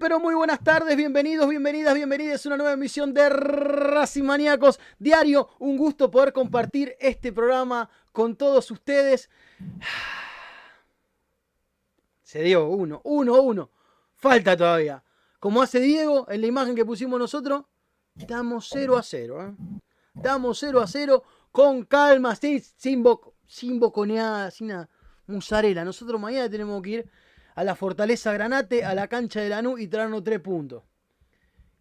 [0.00, 5.48] Pero muy buenas tardes, bienvenidos, bienvenidas, bienvenidas a una nueva emisión de Racing Maníacos Diario.
[5.58, 9.30] Un gusto poder compartir este programa con todos ustedes.
[12.22, 13.70] Se dio uno, uno, uno.
[14.16, 15.02] Falta todavía.
[15.38, 17.64] Como hace Diego en la imagen que pusimos nosotros,
[18.16, 19.42] estamos 0 a 0.
[19.42, 19.54] ¿eh?
[20.16, 24.88] Estamos 0 a 0 con calma, sin, sin, bo- sin boconeada, sin nada.
[25.26, 25.84] Musarela.
[25.84, 27.10] Nosotros mañana tenemos que ir
[27.54, 30.82] a la Fortaleza Granate, a la cancha de Lanús y traernos tres puntos.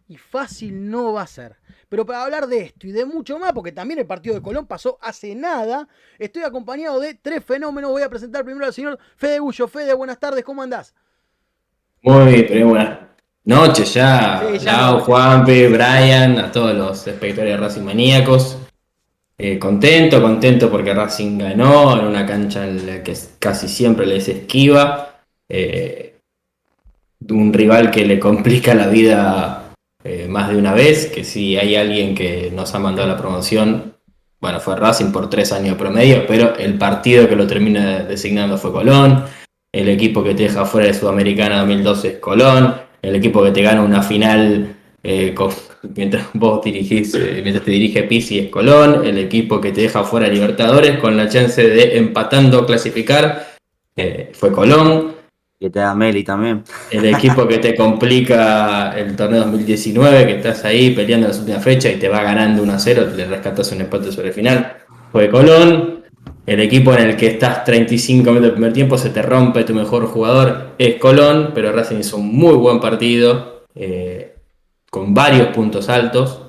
[0.07, 1.55] Y fácil no va a ser.
[1.89, 4.67] Pero para hablar de esto y de mucho más, porque también el partido de Colón
[4.67, 5.87] pasó hace nada,
[6.19, 7.91] estoy acompañado de tres fenómenos.
[7.91, 9.67] Voy a presentar primero al señor Fede Gullo.
[9.67, 10.93] Fede, buenas tardes, ¿cómo andás?
[12.01, 12.99] Muy, pero buenas
[13.45, 14.43] noches ya.
[14.51, 14.99] Sí, ya Lau.
[14.99, 18.57] Juanpe, Brian, a todos los espectadores de Racing Maníacos.
[19.37, 24.27] Eh, contento, contento porque Racing ganó en una cancha en la que casi siempre les
[24.27, 25.12] esquiva.
[25.49, 26.13] Eh,
[27.29, 31.75] un rival que le complica la vida eh, más de una vez, que si hay
[31.75, 33.93] alguien que nos ha mandado la promoción,
[34.41, 38.73] bueno, fue Racing por tres años promedio, pero el partido que lo termina designando fue
[38.73, 39.23] Colón.
[39.71, 42.75] El equipo que te deja fuera de Sudamericana 2012 es Colón.
[43.01, 45.33] El equipo que te gana una final eh,
[45.95, 49.05] mientras vos dirigís, mientras te dirige Pisi es Colón.
[49.05, 53.55] El equipo que te deja fuera Libertadores con la chance de empatando clasificar
[54.33, 55.22] fue Colón.
[55.63, 56.61] Que te da Meli también.
[56.91, 61.59] El equipo que te complica el torneo 2019, que estás ahí peleando en la última
[61.61, 64.75] fecha y te va ganando 1 a 0, le rescatas un empate sobre el final,
[65.13, 66.03] fue Colón.
[66.45, 69.73] El equipo en el que estás 35 minutos del primer tiempo, se te rompe tu
[69.73, 74.35] mejor jugador, es Colón, pero Racing hizo un muy buen partido, eh,
[74.91, 76.41] con varios puntos altos,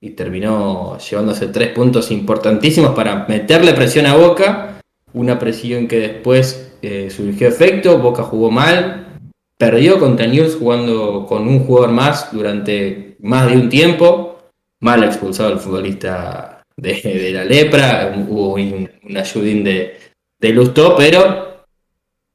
[0.00, 4.80] y terminó llevándose tres puntos importantísimos para meterle presión a Boca,
[5.12, 9.18] una presión que después eh, surgió efecto, Boca jugó mal,
[9.56, 14.38] perdió contra News jugando con un jugador más durante más de un tiempo,
[14.80, 19.98] mal expulsado el futbolista de, la lepra, hubo un, un ayudín de,
[20.38, 21.64] de Lustó, pero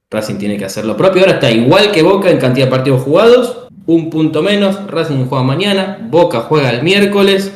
[0.10, 3.04] Racing tiene que hacer lo propio, ahora está igual que Boca en cantidad de partidos
[3.04, 7.52] jugados, un punto menos, Racing juega mañana, Boca juega el miércoles,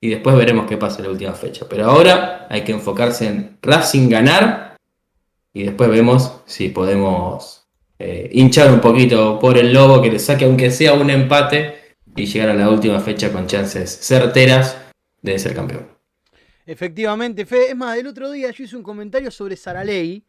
[0.00, 1.66] y después veremos qué pasa en la última fecha.
[1.68, 4.65] Pero ahora hay que enfocarse en Racing ganar
[5.56, 7.66] y después vemos si podemos
[7.98, 12.26] eh, hinchar un poquito por el lobo que le saque aunque sea un empate y
[12.26, 14.76] llegar a la última fecha con chances certeras
[15.22, 15.88] de ser campeón.
[16.66, 17.70] Efectivamente, Fede.
[17.70, 20.26] Es más, el otro día yo hice un comentario sobre Saraley.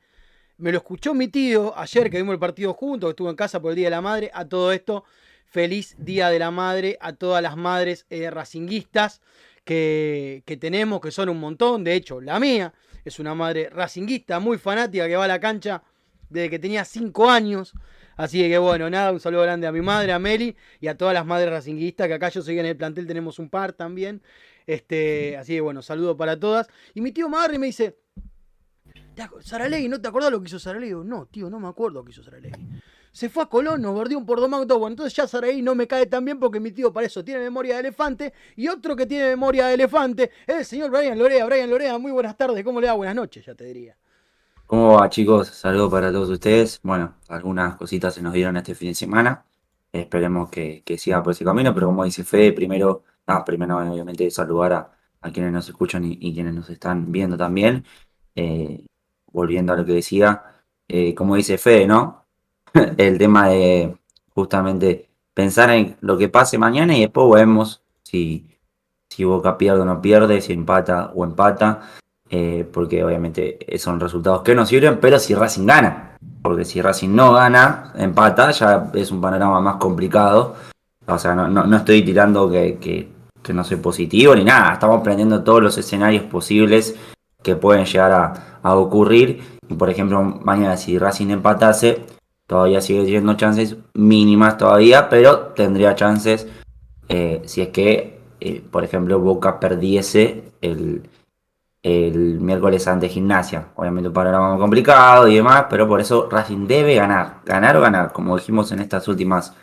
[0.60, 3.62] Me lo escuchó mi tío ayer que vimos el partido juntos, que estuvo en casa
[3.62, 4.32] por el Día de la Madre.
[4.34, 5.04] A todo esto,
[5.46, 9.20] feliz Día de la Madre a todas las madres eh, racinguistas
[9.66, 11.84] que, que tenemos, que son un montón.
[11.84, 12.74] De hecho, la mía
[13.10, 15.84] es una madre racinguista, muy fanática, que va a la cancha
[16.30, 17.74] desde que tenía 5 años.
[18.16, 21.14] Así que bueno, nada, un saludo grande a mi madre, a Meli, y a todas
[21.14, 24.22] las madres racinguistas, que acá yo soy en el plantel, tenemos un par también.
[24.66, 26.68] Este, así que bueno, saludo para todas.
[26.94, 28.00] Y mi tío y me dice,
[29.16, 30.96] "¿Te ac- Saralegui, ¿no te acordás lo que hizo Saralegui?
[31.06, 32.68] No, tío, no me acuerdo lo que hizo Saralegui.
[33.18, 35.88] Se fue a Colón, nos bordeó un por dos Bueno, entonces ya Saraí no me
[35.88, 38.32] cae tan bien porque mi tío para eso tiene memoria de elefante.
[38.56, 41.44] Y otro que tiene memoria de elefante es el señor Brian Lorea.
[41.48, 42.64] Brian Lorea, muy buenas tardes.
[42.64, 42.94] ¿Cómo le da?
[42.94, 43.98] Buenas noches, ya te diría.
[44.68, 45.48] ¿Cómo va, chicos?
[45.48, 46.80] Saludos para todos ustedes.
[46.84, 49.44] Bueno, algunas cositas se nos dieron este fin de semana.
[49.92, 54.74] Esperemos que, siga por ese camino, pero como dice Fede, primero, ah, primero obviamente saludar
[54.74, 57.84] a, quienes nos escuchan y, quienes nos están viendo también.
[58.36, 58.86] Eh,
[59.32, 60.44] volviendo a lo que decía,
[60.88, 62.27] eh, como dice Fede, ¿no?
[62.98, 63.96] el tema de
[64.34, 68.48] justamente pensar en lo que pase mañana y después vemos si,
[69.10, 71.82] si Boca pierde o no pierde, si empata o empata,
[72.30, 77.16] eh, porque obviamente son resultados que no sirven, pero si Racing gana, porque si Racing
[77.16, 80.56] no gana, empata, ya es un panorama más complicado.
[81.06, 85.64] O sea, no, estoy tirando que, que, no soy positivo ni nada, estamos aprendiendo todos
[85.64, 86.96] los escenarios posibles
[87.42, 89.42] que pueden llegar a, a ocurrir.
[89.70, 92.17] Y por ejemplo, mañana si Racing empatase,
[92.48, 96.48] Todavía sigue teniendo chances mínimas todavía, pero tendría chances
[97.10, 101.04] eh, si es que, eh, por ejemplo, Boca perdiese el,
[101.84, 103.68] el miércoles ante Gimnasia.
[103.76, 108.14] Obviamente un panorama complicado y demás, pero por eso Racing debe ganar, ganar o ganar.
[108.14, 109.54] Como dijimos en estas últimas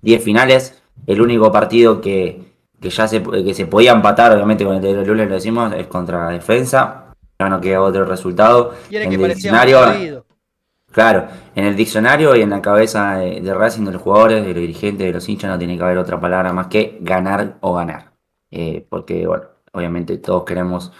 [0.00, 4.82] 10 finales, el único partido que, ya se, que se podía empatar, obviamente con el
[4.82, 7.04] de lunes lo decimos, es contra la defensa.
[7.38, 8.74] Ya no queda otro resultado.
[8.90, 10.24] en el escenario
[10.92, 14.60] Claro, en el diccionario y en la cabeza de, Racing, de los jugadores, de los
[14.60, 18.12] dirigentes, de los hinchas, no tiene que haber otra palabra más que ganar o ganar.
[18.50, 20.92] Eh, porque, bueno, obviamente todos queremos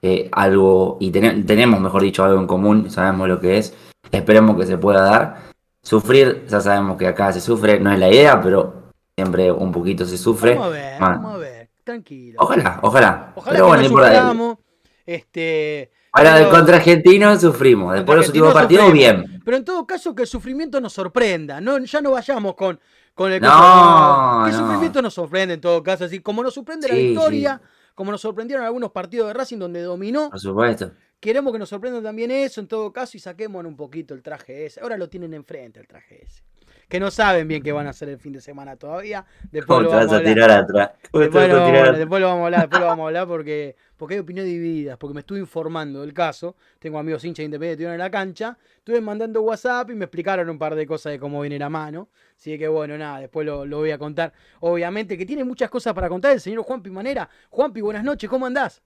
[0.00, 3.74] eh, algo y tenemos, mejor dicho, algo en común, sabemos lo que es.
[4.12, 5.52] Esperemos que se pueda dar.
[5.82, 10.04] Sufrir, ya sabemos que acá se sufre, no es la idea, pero siempre un poquito
[10.04, 10.54] se sufre.
[10.54, 12.38] Vamos a ver, vamos a ver, tranquilo.
[12.40, 13.32] Ojalá, ojalá.
[13.34, 14.58] Ojalá pero que bueno,
[15.04, 17.94] este Ahora, del contra argentino sufrimos.
[17.94, 19.31] Después los últimos partidos, bien.
[19.44, 21.60] Pero en todo caso, que el sufrimiento nos sorprenda.
[21.60, 22.78] No, ya no vayamos con,
[23.14, 23.40] con el.
[23.40, 26.04] No, que el sufrimiento nos sorprende en todo caso.
[26.04, 27.62] Así como nos sorprende la victoria,
[27.94, 30.30] como nos sorprendieron algunos partidos de Racing donde dominó.
[30.30, 30.92] Por supuesto.
[31.20, 34.66] Queremos que nos sorprenda también eso en todo caso y saquemos un poquito el traje
[34.66, 34.80] ese.
[34.80, 36.42] Ahora lo tienen enfrente el traje ese
[36.88, 39.24] que no saben bien qué van a hacer el fin de semana todavía.
[39.50, 40.90] Después lo vamos a, tirar atrás?
[41.12, 44.98] Después, lo, vamos a hablar, después lo vamos a hablar porque, porque hay opiniones divididas,
[44.98, 46.56] porque me estuve informando del caso.
[46.78, 48.58] Tengo amigos hinchas independientes en la cancha.
[48.76, 52.08] Estuve mandando WhatsApp y me explicaron un par de cosas de cómo viene la mano.
[52.36, 54.32] Así que bueno, nada, después lo, voy a contar.
[54.60, 57.28] Obviamente que tiene muchas cosas para contar el señor Juanpi Manera.
[57.50, 58.82] Juanpi, buenas noches, ¿cómo andás?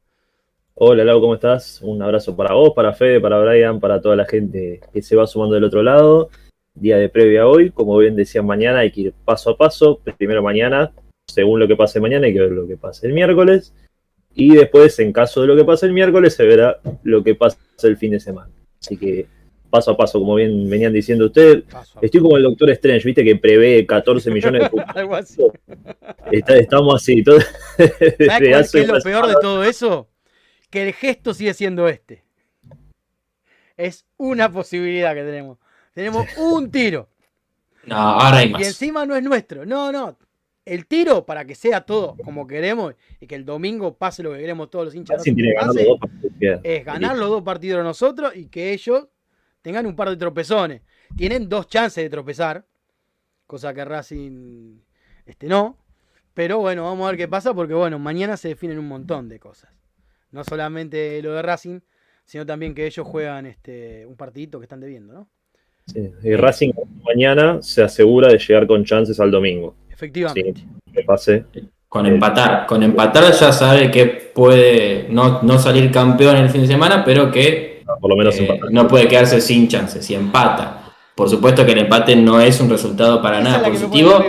[0.75, 1.81] Hola Lau, ¿cómo estás?
[1.83, 5.27] Un abrazo para vos, para Fede, para Brian, para toda la gente que se va
[5.27, 6.29] sumando del otro lado
[6.77, 7.71] día de previa hoy.
[7.71, 10.01] Como bien decía mañana hay que ir paso a paso.
[10.17, 10.93] Primero mañana,
[11.27, 13.75] según lo que pase mañana, hay que ver lo que pase el miércoles.
[14.35, 17.59] Y después, en caso de lo que pase el miércoles, se verá lo que pasa
[17.83, 18.51] el fin de semana.
[18.81, 19.27] Así que
[19.71, 21.65] paso a paso, como bien venían diciendo ustedes.
[22.01, 25.43] Estoy como el Doctor Strange, viste, que prevé 14 millones de Algo así.
[26.31, 27.23] estamos así.
[27.23, 27.39] Todo...
[27.77, 30.09] ¿Sabes qué es lo peor de todo eso?
[30.71, 32.25] Que el gesto sigue siendo este.
[33.77, 35.59] Es una posibilidad que tenemos.
[35.97, 37.09] Tenemos un tiro.
[37.87, 38.61] No, ahora hay más.
[38.61, 39.65] Y encima no es nuestro.
[39.65, 40.19] No, no.
[40.63, 44.41] El tiro, para que sea todo como queremos y que el domingo pase lo que
[44.41, 49.09] queremos todos los hinchas, es ganar los dos partidos nosotros y que ellos
[49.63, 50.83] tengan un par de tropezones.
[51.17, 52.67] Tienen dos chances de tropezar,
[53.47, 54.81] cosa que Racing
[55.25, 55.79] este, no.
[56.35, 59.41] Pero bueno, vamos a ver qué pasa porque bueno, mañana se definen un montón de
[59.41, 59.71] cosas.
[60.31, 61.81] No solamente lo de Racing,
[62.27, 65.31] sino también que ellos juegan este, un partidito que están debiendo, ¿no?
[65.87, 66.11] Sí.
[66.23, 66.73] Y Racing
[67.05, 69.75] mañana se asegura de llegar con chances al domingo.
[69.91, 70.65] Efectivamente.
[70.93, 71.45] que pase.
[71.89, 72.67] Con empatar.
[72.67, 77.83] Con empatar ya sabe que puede no, salir campeón el fin de semana, pero que
[78.01, 80.05] por lo menos eh, no puede quedarse sin chances.
[80.05, 80.93] Si empata.
[81.15, 84.23] Por supuesto que el empate no es un resultado para nada positivo.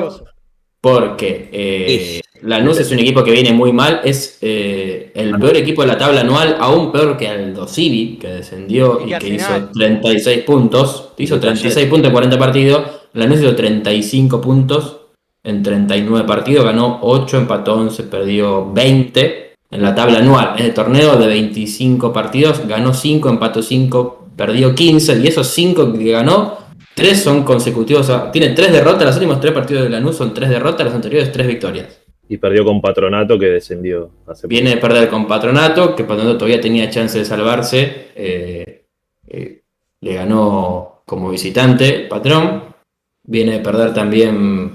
[0.80, 5.82] Porque eh, Lanús es un equipo que viene muy mal, es eh, el peor equipo
[5.82, 10.44] de la tabla anual, aún peor que Aldo Civi, que descendió y, que hizo 36
[10.44, 11.10] puntos.
[11.18, 12.84] Hizo 36 puntos en 40 partidos.
[13.14, 14.98] Lanús hizo 35 puntos
[15.44, 20.56] en 39 partidos, ganó 8, empató 11, perdió 20 en la tabla anual.
[20.58, 25.94] En el torneo de 25 partidos, ganó 5, empató 5, perdió 15, y esos 5
[25.94, 28.12] que ganó Tres son consecutivos.
[28.32, 29.06] tiene tres derrotas.
[29.06, 30.84] Los últimos tres partidos de Lanús son tres derrotas.
[30.84, 31.97] Los anteriores tres victorias.
[32.30, 36.60] Y perdió con Patronato que descendió hace Viene de perder con Patronato, que Patronato todavía
[36.60, 38.10] tenía chance de salvarse.
[38.16, 38.86] Eh,
[39.28, 39.62] eh,
[40.02, 42.76] le ganó como visitante Patrón.
[43.24, 44.74] Viene de perder también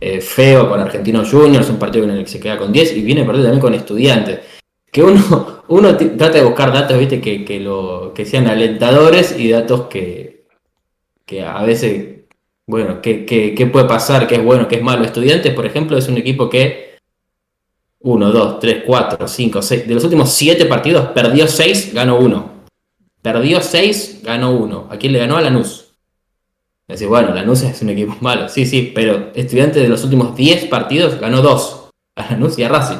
[0.00, 2.96] eh, Feo con Argentinos Juniors, un partido en el que se queda con 10.
[2.96, 4.40] Y viene de perder también con Estudiantes.
[4.92, 9.50] Que uno, uno trata de buscar datos, viste, que, que, lo, que sean alentadores y
[9.50, 10.44] datos que,
[11.24, 12.20] que a veces
[12.70, 14.28] bueno, ¿qué, qué, qué puede pasar?
[14.28, 14.68] ¿Qué es bueno?
[14.68, 15.04] ¿Qué es malo?
[15.04, 16.89] Estudiantes, por ejemplo, es un equipo que
[18.02, 22.50] 1, 2, 3, 4, 5, 6, de los últimos 7 partidos perdió 6, ganó 1.
[23.22, 24.88] Perdió 6, ganó 1.
[24.90, 25.36] ¿A quién le ganó?
[25.36, 25.92] A Lanús.
[26.88, 28.48] Decís, bueno, Lanús es un equipo malo.
[28.48, 31.90] Sí, sí, pero Estudiantes de los últimos 10 partidos ganó 2.
[32.16, 32.98] A Lanús y a Racing.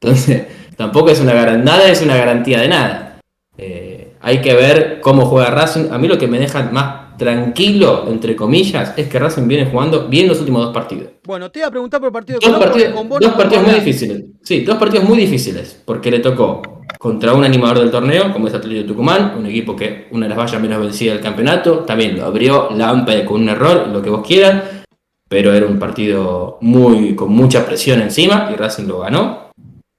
[0.00, 3.20] Entonces, tampoco es una garantía, es una garantía de nada.
[3.56, 5.90] Eh, hay que ver cómo juega Racing.
[5.90, 10.08] A mí lo que me deja más tranquilo, entre comillas, es que Racing viene jugando
[10.08, 11.08] bien los últimos dos partidos.
[11.22, 13.32] Bueno, te iba a preguntar por el partido de Dos Colón, partidos, con vos dos
[13.34, 14.24] partidos muy difíciles.
[14.42, 15.82] Sí, dos partidos muy difíciles.
[15.84, 16.62] Porque le tocó
[16.98, 20.38] contra un animador del torneo, como es Atlético Tucumán, un equipo que una de las
[20.38, 21.80] vallas menos vencidas del campeonato.
[21.80, 24.64] También lo abrió Lampe con un error, lo que vos quieras.
[25.28, 29.50] Pero era un partido muy con mucha presión encima y Racing lo ganó.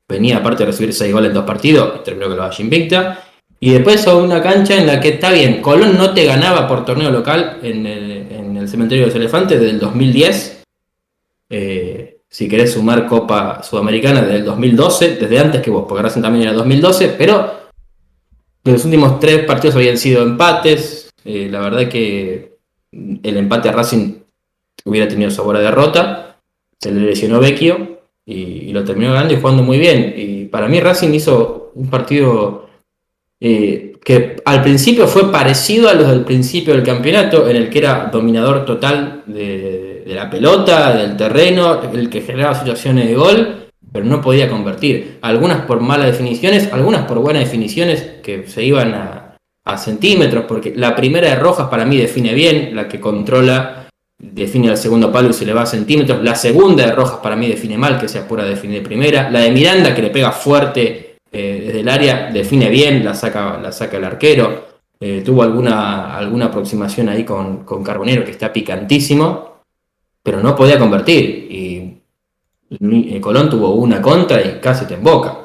[0.10, 3.31] Venía aparte de recibir 6 goles en dos partidos y terminó con la valla invicta.
[3.63, 6.84] Y después a una cancha en la que está bien, Colón no te ganaba por
[6.84, 10.63] torneo local en el, en el cementerio de los elefantes desde el 2010.
[11.52, 16.24] Eh, si querés sumar Copa Sudamericana desde el 2012, desde antes que vos, porque Racing
[16.24, 17.52] también era 2012, pero
[18.63, 21.12] los últimos tres partidos habían sido empates.
[21.24, 22.58] eh, la verdad que
[22.91, 24.15] el empate a Racing
[24.86, 26.38] hubiera tenido sabor a derrota.
[26.80, 30.15] Se le lesionó Vecchio y, y lo terminó ganando y jugando muy bien.
[30.17, 32.61] Y para mí Racing hizo un partido
[33.43, 37.80] eh, que al principio fue parecido a los del principio del campeonato, en el que
[37.80, 44.06] era dominador total de, la pelota, del terreno, el que generaba situaciones de gol, pero
[44.06, 45.17] no podía convertir.
[45.21, 49.17] Algunas por malas definiciones, algunas por buenas definiciones que se iban a,
[49.77, 53.88] centímetros, porque la primera de Rojas para mí define bien, la que controla
[54.19, 56.21] define al segundo palo y se le va a centímetros.
[56.21, 59.30] La segunda de Rojas para mí define mal, que se apura a definir de primera.
[59.30, 63.58] La de Miranda que le pega fuerte eh, desde el área, define bien, la saca,
[63.58, 64.70] la saca el arquero.
[65.00, 69.62] Eh, tuvo alguna, alguna aproximación ahí con, con Carbonero que está picantísimo,
[70.22, 71.48] pero no podía convertir.
[71.50, 72.02] Y
[72.70, 75.38] eh, Colón tuvo una contra y casi te emboca.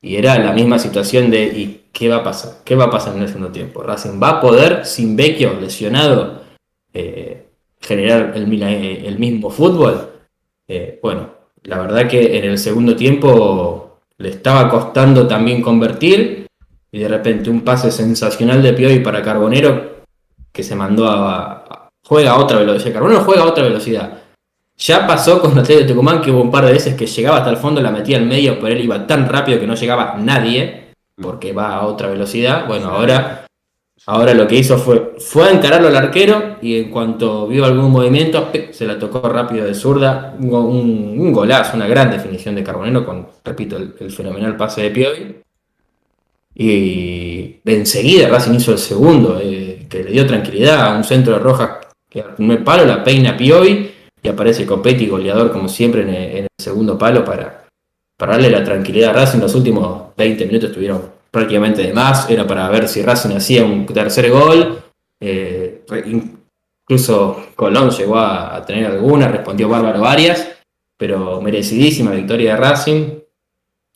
[0.00, 2.64] Y era la misma situación de ¿y qué va a pasar?
[2.64, 3.82] ¿Qué va a pasar en el segundo tiempo?
[3.82, 6.42] Racing va a poder, sin Vecchio lesionado,
[7.80, 10.10] generar el, el mismo fútbol.
[11.00, 11.30] Bueno,
[11.62, 16.46] la verdad que en el segundo tiempo le estaba costando también convertir
[16.90, 20.04] y de repente un pase sensacional de Piovi para Carbonero
[20.52, 22.92] que se mandó a, juega a otra velocidad.
[22.92, 24.18] Carbonero juega a otra velocidad.
[24.76, 27.50] Ya pasó con Atlético de Tucumán que hubo un par de veces que llegaba hasta
[27.50, 30.92] el fondo, la metía al medio, pero él iba tan rápido que no llegaba nadie
[31.20, 32.66] porque va a otra velocidad.
[32.66, 33.41] Bueno, ahora
[34.06, 37.90] Ahora lo que hizo fue, fue a encararlo al arquero y en cuanto vio algún
[37.92, 40.34] movimiento, se la tocó rápido de zurda.
[40.40, 40.52] Un,
[41.18, 45.36] un- golazo, una gran definición de Carbonero con, repito, el, el fenomenal pase de Piovi.
[46.54, 51.38] Y enseguida Racing hizo el segundo, eh, que le dio tranquilidad a un centro de
[51.38, 51.70] Rojas
[52.10, 53.90] que al primer palo la peina Piovi
[54.22, 57.64] y aparece Copetti, goleador como siempre en el, en el segundo palo para,
[58.18, 59.38] para darle la tranquilidad a Racing.
[59.40, 63.84] Los últimos 20 minutos estuvieron prácticamente de más, era para ver si Racing hacía un
[63.86, 64.84] tercer gol.
[65.18, 65.84] eh,
[66.84, 70.48] incluso Colón llegó a, a tener alguna, respondió bárbaro varias,
[70.96, 73.18] pero merecidísima victoria de Racing.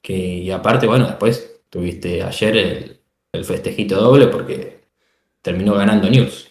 [0.02, 3.00] Que, y aparte, bueno, después tuviste ayer el,
[3.32, 4.84] el festejito doble porque
[5.42, 6.48] terminó ganando News.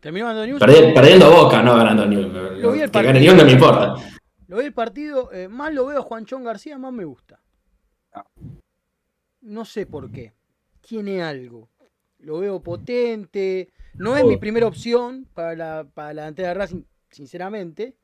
[0.00, 0.60] Terminó ganando News.
[0.60, 2.32] Perdi- perdiendo Boca, no ganando News.
[2.60, 3.20] Lo vi el Que gane partido.
[3.20, 3.94] News no me importa.
[4.48, 7.38] Lo vi el partido, eh, más lo veo a Juanchón García, más me gusta.
[9.42, 10.32] No sé por qué.
[10.80, 11.68] Tiene algo.
[12.20, 13.70] Lo veo potente.
[13.94, 17.96] No es mi primera opción para la, para la delantera de Racing, sinceramente.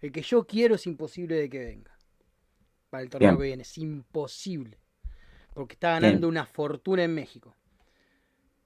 [0.00, 1.90] El que yo quiero es imposible de que venga.
[2.90, 3.38] Para el torneo Bien.
[3.38, 3.62] que viene.
[3.62, 4.78] Es imposible.
[5.52, 7.54] Porque está ganando una fortuna en México.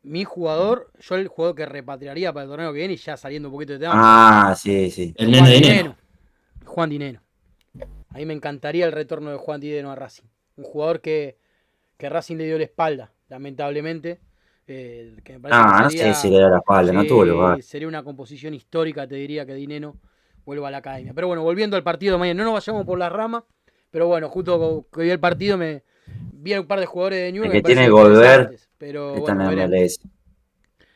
[0.03, 3.49] Mi jugador, yo el jugador que repatriaría para el torneo que viene, y ya saliendo
[3.49, 5.13] un poquito de tema, Ah, sí, sí.
[5.17, 5.67] El Juan Dinero.
[5.67, 5.97] Dineno.
[6.65, 7.23] Juan Dineno.
[8.11, 10.25] A mí me encantaría el retorno de Juan Dineno a Racing.
[10.57, 11.37] Un jugador que,
[11.99, 14.21] que Racing le dio la espalda, lamentablemente.
[14.67, 17.05] Eh, que me parece Ah, que no sería- sé si le da la espalda, no
[17.05, 17.63] tuvo lugar.
[17.63, 19.97] Sería una composición histórica, te diría, que Dineno
[20.45, 21.13] vuelva a la academia.
[21.15, 23.45] Pero bueno, volviendo al partido de mañana, no nos vayamos por la rama.
[23.91, 25.83] Pero bueno, justo que vi el partido, me
[26.33, 29.35] vi a un par de jugadores de New El que tiene que volver Pero Está
[29.35, 29.69] bueno, en el.
[29.71, 30.01] MLS.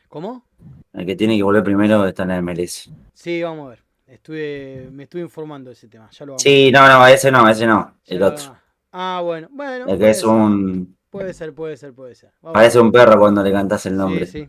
[0.07, 0.45] ¿Cómo?
[0.93, 2.91] El que tiene que volver primero está en el MLS.
[3.13, 3.83] Sí, vamos a ver.
[4.05, 6.07] Estuve, me estuve informando de ese tema.
[6.11, 7.95] Ya lo vamos Sí, no, no, ese no, ese no.
[8.05, 8.55] Ya El otro.
[8.93, 9.49] Ah, bueno.
[9.51, 9.85] Bueno.
[9.85, 10.97] Puede que es ser, un.
[11.09, 12.31] Puede ser, puede ser, puede ser.
[12.41, 14.27] Vamos Parece un perro cuando le cantas el nombre.
[14.27, 14.47] Sí,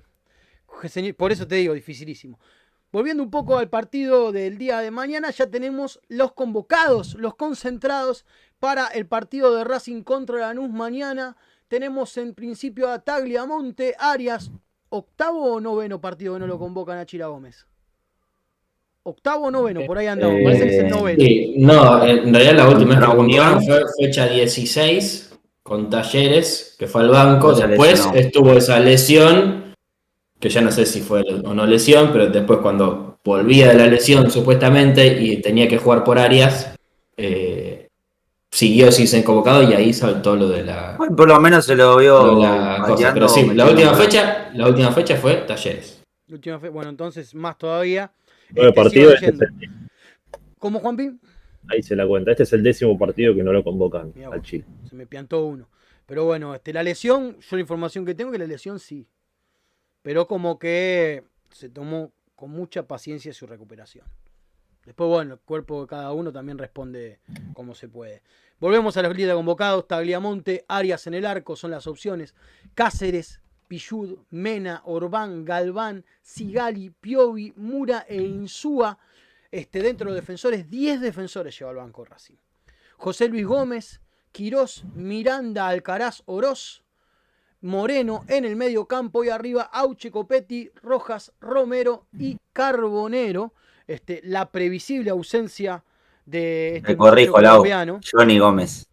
[0.88, 1.12] sí.
[1.14, 2.38] Por eso te digo, dificilísimo.
[2.92, 8.26] Volviendo un poco al partido del día de mañana, ya tenemos los convocados, los concentrados
[8.60, 11.36] para el partido de Racing contra Lanús mañana.
[11.66, 14.52] Tenemos en principio a Tagliamonte, Arias,
[14.90, 17.66] octavo o noveno partido que no lo convocan a Chira Gómez.
[19.04, 20.40] Octavo o noveno, por ahí andamos.
[20.40, 21.20] Eh, Parece que es el noveno.
[21.24, 23.64] sí, no, en realidad la última vez que Contra convocaron Unión.
[23.66, 25.30] fue fecha 16
[25.62, 27.52] con Talleres, que fue al banco.
[27.54, 28.14] Después lesionó.
[28.18, 29.74] estuvo esa lesión,
[30.40, 33.86] que ya no sé si fue o no lesión, pero después cuando volvía de la
[33.86, 36.74] lesión supuestamente y tenía que jugar por áreas,
[37.16, 37.88] eh,
[38.50, 41.96] siguió sin convocado y ahí saltó lo de la, Bueno, por lo menos se lo
[41.96, 43.12] vio la cosa.
[43.14, 46.02] Pero sí, la última fecha, la última fecha fue Talleres.
[46.30, 48.10] Última fe- Bueno, entonces más todavía.
[48.54, 49.70] Nueve Este, partidos, este es
[50.58, 51.18] ¿Cómo, Juanpi?
[51.68, 52.30] ahí se la cuenta.
[52.30, 54.42] Este es el décimo partido que no lo convocan Mirá al.
[54.42, 54.64] Chile.
[54.88, 55.68] Se me piantó uno.
[56.06, 59.08] Pero bueno, este, la lesión, yo la información que tengo es que la lesión sí.
[60.02, 64.06] Pero como que se tomó con mucha paciencia su recuperación.
[64.84, 67.20] Después, bueno, el cuerpo de cada uno también responde
[67.54, 68.22] como se puede.
[68.60, 69.88] Volvemos a los líderes convocados.
[69.88, 72.34] Tagliamonte, Arias en el arco son las opciones.
[72.74, 73.40] Cáceres,
[73.74, 78.96] Pillud, Mena, Orbán, Galván, Sigali, Piovi, Mura e Insúa.
[79.50, 82.36] Este, dentro de los defensores, 10 defensores lleva al banco Racing.
[82.96, 86.84] José Luis Gómez, Quirós, Miranda, Alcaraz, Oroz,
[87.62, 93.54] Moreno en el medio campo y arriba Auche, Copetti, Rojas, Romero y Carbonero.
[93.88, 95.82] Este, la previsible ausencia
[96.26, 97.64] de este Te corrijo, Lau.
[98.10, 98.88] Johnny Gómez.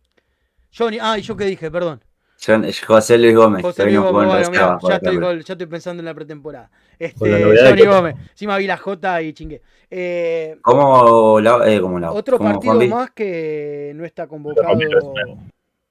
[0.75, 1.69] Johnny, ah, ¿y yo qué dije?
[1.69, 2.01] Perdón.
[2.43, 3.61] John- José Luis Gómez.
[3.61, 6.71] José Luis bueno, mirá, ya, estoy, ya pensando en la pretemporada.
[6.97, 8.15] Este, Johnny que- Gómez.
[8.31, 9.61] Encima vi la J y chingué.
[9.89, 14.79] Eh, ¿Cómo la, eh, la, otro partido más que no está convocado.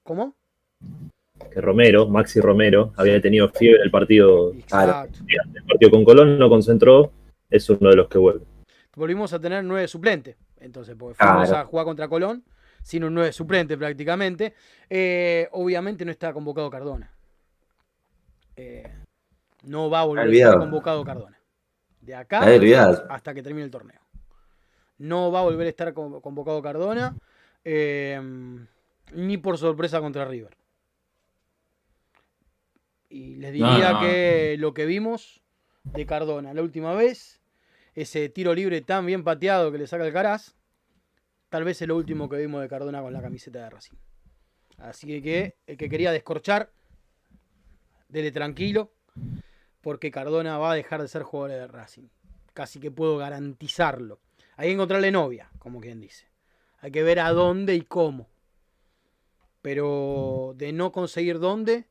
[0.02, 0.34] ¿Cómo?
[1.52, 4.52] Que Romero, Maxi Romero, había tenido fiebre el partido.
[4.54, 5.20] Exacto.
[5.54, 7.12] el partido con Colón, no concentró,
[7.48, 8.44] es uno de los que vuelve.
[8.96, 10.36] volvimos a tener nueve suplentes.
[10.58, 11.62] Entonces, porque fuimos Claro.
[11.62, 12.42] a jugar contra Colón,
[12.82, 14.54] sin un nueve suplente prácticamente.
[14.88, 17.12] Eh, obviamente no está convocado Cardona.
[18.56, 18.90] Eh,
[19.64, 21.38] no va a volver a estar convocado Cardona.
[22.00, 22.40] De acá
[23.10, 24.00] hasta que termine el torneo.
[24.98, 27.16] No va a volver a estar con- convocado Cardona.
[27.64, 28.18] eh,
[29.12, 30.56] ni por sorpresa contra River.
[33.08, 34.00] Y les No, diría no.
[34.00, 35.42] que lo que vimos
[35.84, 37.40] de Cardona la última vez,
[37.94, 40.54] ese tiro libre tan bien pateado que le saca el Caraz,
[41.50, 43.98] tal vez es lo último que vimos de Cardona con la camiseta de Racing.
[44.78, 46.72] Así que, el que quería descorchar,
[48.08, 48.92] dele tranquilo,
[49.82, 52.08] porque Cardona va a dejar de ser jugador de Racing.
[52.54, 54.20] Casi que puedo garantizarlo.
[54.56, 56.26] Hay que encontrarle novia, como quien dice.
[56.78, 58.28] Hay que ver a dónde y cómo.
[59.60, 61.84] Pero de no conseguir dónde,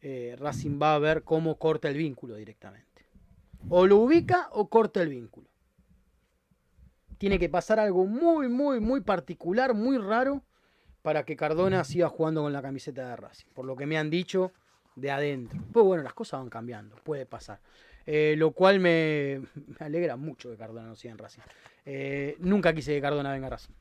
[0.00, 3.06] eh, Racing va a ver cómo corta el vínculo directamente.
[3.68, 5.48] O lo ubica o corta el vínculo.
[7.24, 10.42] Tiene que pasar algo muy, muy, muy particular, muy raro,
[11.00, 13.46] para que Cardona siga jugando con la camiseta de Racing.
[13.54, 14.52] Por lo que me han dicho
[14.94, 15.58] de adentro.
[15.72, 17.60] Pues bueno, las cosas van cambiando, puede pasar.
[18.04, 21.40] Eh, lo cual me, me alegra mucho que Cardona no siga en Racing.
[21.86, 23.72] Eh, nunca quise que Cardona venga a Racing.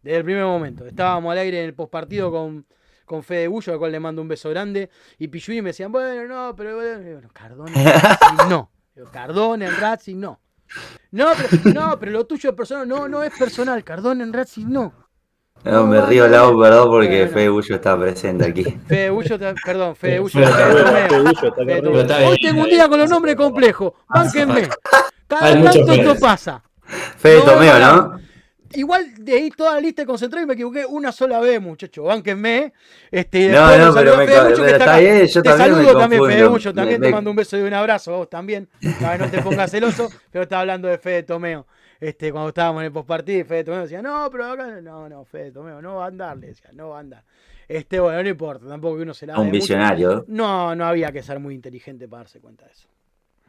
[0.00, 0.86] Desde el primer momento.
[0.86, 2.64] Estábamos al aire en el postpartido con,
[3.04, 4.88] con Fede Bullo, al cual le mando un beso grande.
[5.18, 8.70] Y Pichuí me decían, bueno, no, pero bueno, Cardona en Racing no.
[9.12, 10.40] Cardona en Racing no.
[11.12, 12.86] No pero, no, pero lo tuyo es personal.
[12.88, 13.82] No, no es personal.
[13.84, 14.92] Cardona en Racing no.
[15.62, 16.60] No, me río, Lau, no.
[16.60, 17.32] perdón, porque Bueno.
[17.32, 18.64] Fede Bullo está presente aquí.
[18.86, 20.32] Fede Bullo, te- perdón, Fede Bullo.
[20.32, 20.52] Fede
[21.08, 21.76] Fede Bullo, Tomeo.
[21.76, 22.18] Fede Bullo está.
[22.18, 23.92] Está Hoy tengo un día con los nombres complejos.
[24.08, 24.68] Bánquenme.
[25.26, 26.62] Cada tanto esto pasa.
[27.18, 28.20] Fede No, Tomeo, ¿no?
[28.72, 32.04] Igual de ahí toda la lista concentré y me equivoqué una sola vez, muchachos.
[32.04, 32.72] Bánquenme.
[33.10, 36.24] Este, No, no, pero me Bullo, que está bien, yo te también me saludo también.
[36.26, 36.74] Fede Bullo.
[36.74, 38.68] También Me- te mando un beso y un abrazo a vos también.
[39.00, 41.66] Para que no te pongas celoso, pero estaba hablando de Fede Tomeo.
[41.98, 45.50] Este, cuando estábamos en el postpartido, Fede Tomeo decía, no, pero acá no, no, Fede
[45.50, 47.24] Tomeo, no va a andar, le decía, no va a andar.
[47.68, 49.52] Este, bueno, no importa, tampoco que uno se la Un mucho.
[49.58, 50.24] visionario.
[50.28, 52.88] No, no había que ser muy inteligente para darse cuenta de eso.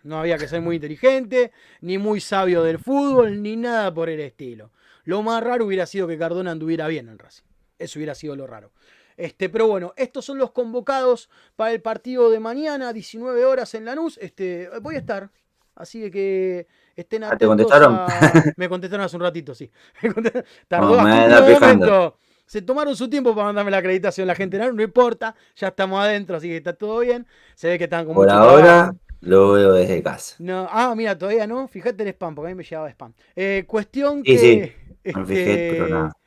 [0.04, 1.52] No había que ser muy inteligente,
[1.82, 4.72] ni muy sabio del fútbol, ni nada por el estilo.
[5.04, 7.44] Lo más raro hubiera sido que Cardona anduviera bien en Racing.
[7.80, 8.72] Eso hubiera sido lo raro.
[9.18, 13.86] Este, pero bueno, estos son los convocados para el partido de mañana, 19 horas en
[13.86, 14.18] Lanús.
[14.22, 15.30] Este, voy a estar.
[15.76, 17.50] Así que estén Ah, ¿te atentos.
[17.72, 17.96] contestaron?
[17.96, 18.08] a-
[18.58, 19.72] Me contestaron hace un ratito, sí.
[20.02, 22.18] Contestaron- Tardó me hasta un momento.
[22.46, 24.28] Se tomaron su tiempo para mandarme la acreditación.
[24.28, 25.34] La gente no, no importa.
[25.56, 27.26] Ya estamos adentro, así que está todo bien.
[27.56, 28.98] Se ve que están con Por mucho ahora trabajo.
[29.22, 30.36] lo veo desde casa.
[30.40, 31.68] No, ah, mira, todavía no.
[31.70, 33.14] Fíjate el spam, porque a mí me llegaba spam.
[33.38, 34.38] Eh, cuestión Sí, que.
[34.38, 34.74] sí.
[35.04, 36.18] Me este, fijé, pero nada.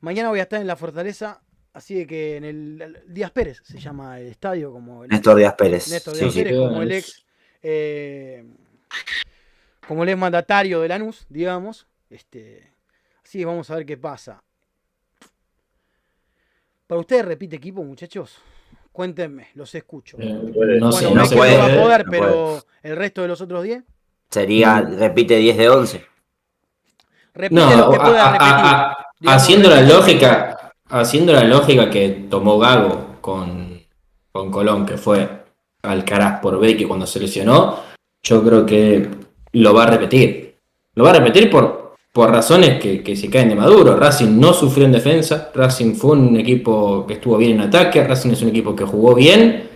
[0.00, 1.40] Mañana voy a estar en la Fortaleza.
[1.74, 5.36] Así de que en el, el- Díaz Pérez se llama el estadio, como el Néstor
[5.38, 5.88] Díaz Pérez.
[5.90, 6.42] Néstor Sí, Díaz sí.
[6.42, 7.24] Pérez, como el ex.
[7.62, 8.44] eh,
[9.88, 11.86] como el ex mandatario de Lanús, digamos.
[12.10, 12.70] Este,
[13.24, 14.42] así que vamos a ver qué pasa.
[16.86, 18.38] ¿Para ustedes repite equipo, muchachos?
[18.92, 20.18] Cuéntenme, los escucho.
[20.20, 20.78] Eh, puede.
[20.78, 21.80] no bueno, sé, no se no va a puede.
[21.82, 23.82] poder, no pero el resto de los otros 10.
[24.28, 26.06] Sería, repite 10 de 11.
[27.34, 28.52] Repite No, lo que a- pueda a- repetir.
[28.54, 33.80] a- a- Digamos, haciendo la lógica, haciendo la lógica que tomó Gago con,
[34.32, 35.28] con Colón, que fue
[35.82, 37.76] Alcaraz por Becky cuando se lesionó,
[38.22, 39.08] yo creo que
[39.52, 40.56] lo va a repetir.
[40.94, 43.96] Lo va a repetir por, por razones que, que se caen de maduro.
[43.96, 48.30] Racing no sufrió en defensa, Racing fue un equipo que estuvo bien en ataque, Racing
[48.32, 49.70] es un equipo que jugó bien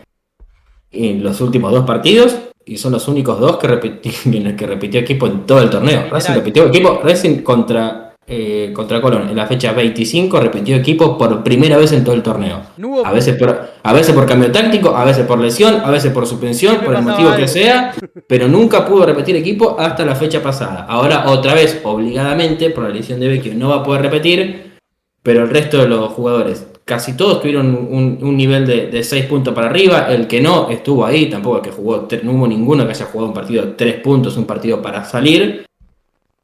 [0.90, 2.36] en los últimos dos partidos
[2.68, 6.06] y son los únicos dos que, repiti- que repitió equipo en todo el torneo.
[6.10, 11.44] Racing repitió equipo, Racing contra, eh, contra Colón en la fecha 25 repitió equipo por
[11.44, 12.60] primera vez en todo el torneo.
[13.06, 16.26] A veces por, a veces por cambio táctico, a veces por lesión, a veces por
[16.26, 17.94] suspensión, por el motivo que sea,
[18.28, 20.86] pero nunca pudo repetir equipo hasta la fecha pasada.
[20.88, 24.74] Ahora otra vez, obligadamente, por la lesión de Vecchio, no va a poder repetir,
[25.22, 29.52] pero el resto de los jugadores, casi todos tuvieron un, un nivel de 6 puntos
[29.54, 30.06] para arriba.
[30.10, 33.28] El que no estuvo ahí, tampoco el que jugó, no hubo ninguno que haya jugado
[33.28, 35.66] un partido de 3 puntos, un partido para salir.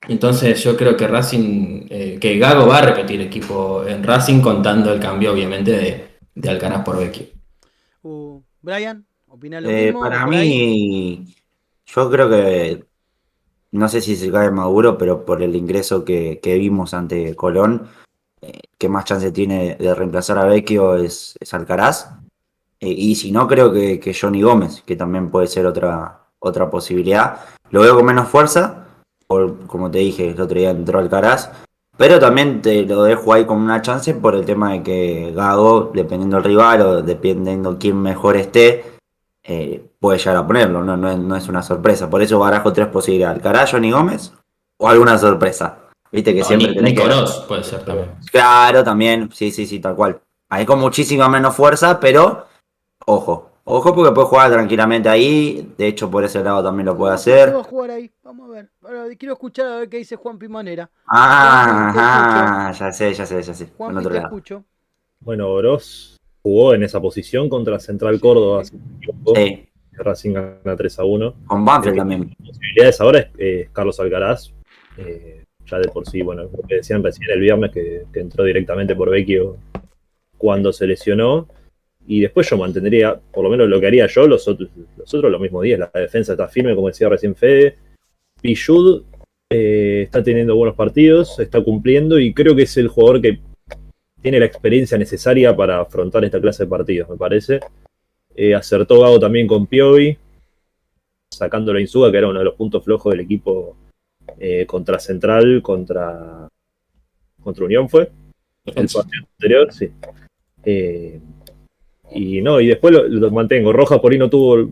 [0.09, 4.93] Entonces yo creo que Racing, eh, que Gago va a repetir equipo en Racing contando
[4.93, 7.26] el cambio obviamente de, de Alcaraz por Vecchio.
[8.03, 10.01] Uh, Brian, ¿opinás lo Eh, mismo?
[10.01, 11.24] para mí,
[11.86, 12.84] yo creo que,
[13.72, 17.88] no sé si se cae Maduro, pero por el ingreso que, que vimos ante Colón,
[18.43, 22.11] eh, que más chance tiene de reemplazar a Vecchio es, es Alcaraz.
[22.80, 26.68] Eh, y si no, creo que, que Johnny Gómez, que también puede ser otra, otra
[26.68, 27.40] posibilidad.
[27.70, 28.86] Lo veo con menos fuerza,
[29.26, 31.51] por, como te dije, el otro día entró Alcaraz.
[31.97, 35.93] Pero también te lo dejo ahí con una chance por el tema de que Gago,
[35.95, 38.97] dependiendo del rival o dependiendo quién mejor esté,
[39.45, 42.09] eh, puede llegar a ponerlo, no, no, no es una sorpresa.
[42.09, 44.32] Por eso barajo tres posibilidades: Alcaraz, Johnny Gómez
[44.78, 45.82] o alguna sorpresa.
[46.12, 48.10] Viste que No, siempre Ni- tenés Nico que- puede ser también.
[48.30, 50.20] Claro, también, sí, sí, sí, tal cual.
[50.50, 52.46] Ahí con muchísima menos fuerza, pero
[53.06, 55.72] ojo, ojo porque puede jugar tranquilamente ahí.
[55.78, 57.54] De hecho, por ese lado también lo puede ¿Qué hacer.
[57.56, 58.10] va a jugar ahí?
[58.22, 58.70] Vamos a ver.
[58.84, 60.90] Ahora, quiero escuchar a ver qué dice Juan Pimanera.
[61.06, 63.68] Ah, te ah, ya sé, ya sé, ya sé.
[63.78, 64.26] Juan, otro te lado.
[64.28, 64.64] escucho.
[65.20, 68.62] Bueno, Oroz jugó en esa posición contra Central Córdoba.
[68.62, 69.34] equivoco.
[69.36, 71.34] Sí, Racing gana 3 a 1.
[71.46, 72.34] con Banfield también.
[72.44, 74.52] posibilidades ahora es eh, Carlos Alcaraz.
[74.98, 75.41] eh,
[75.78, 79.10] de por sí, bueno, lo que decían recién el viernes que, que entró directamente por
[79.10, 79.56] Vecchio
[80.38, 81.48] cuando se lesionó.
[82.06, 85.30] Y después yo mantendría, por lo menos lo que haría yo, los otros, los otros
[85.30, 85.78] los mismos días.
[85.78, 87.76] La defensa está firme, como decía recién Fede.
[88.40, 89.04] Pichud
[89.50, 93.38] eh, está teniendo buenos partidos, está cumpliendo y creo que es el jugador que
[94.20, 97.60] tiene la experiencia necesaria para afrontar esta clase de partidos, me parece.
[98.34, 100.16] Eh, acertó Gago también con Piovi,
[101.30, 103.76] sacando la Insuga, que era uno de los puntos flojos del equipo
[104.38, 106.48] eh, contra Central, contra,
[107.42, 108.10] contra Unión fue.
[108.64, 109.90] El partido anterior, sí.
[110.64, 111.20] Eh,
[112.12, 113.72] y no, y después lo, lo mantengo.
[113.72, 114.70] Rojas por ahí no tuvo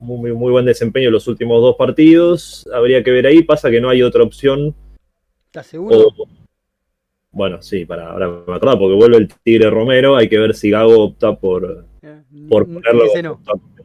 [0.00, 2.68] muy, muy buen desempeño en los últimos dos partidos.
[2.72, 3.42] Habría que ver ahí.
[3.42, 4.74] Pasa que no hay otra opción.
[5.46, 6.08] ¿Estás seguro?
[6.08, 6.26] O-
[7.30, 10.16] bueno, sí, para ahora me acuerdo porque vuelve el Tigre Romero.
[10.16, 13.04] Hay que ver si Gago opta por, Eh, por n- ponerlo.
[13.04, 13.40] ese no.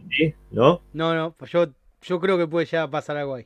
[0.09, 0.82] Sí, ¿No?
[0.93, 1.68] No, no, pues yo,
[2.01, 3.45] yo creo que puede ya pasar algo ahí.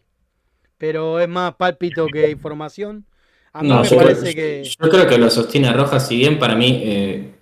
[0.78, 3.06] Pero es más pálpito que información.
[3.54, 4.64] A mí No, me yo, parece creo, que.
[4.82, 7.34] yo creo que lo sostiene Rojas, si bien para mí, eh,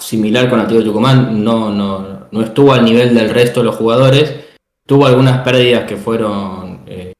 [0.00, 4.34] similar con Atlético Tucumán, no, no, no estuvo al nivel del resto de los jugadores,
[4.86, 7.12] tuvo algunas pérdidas que fueron eh,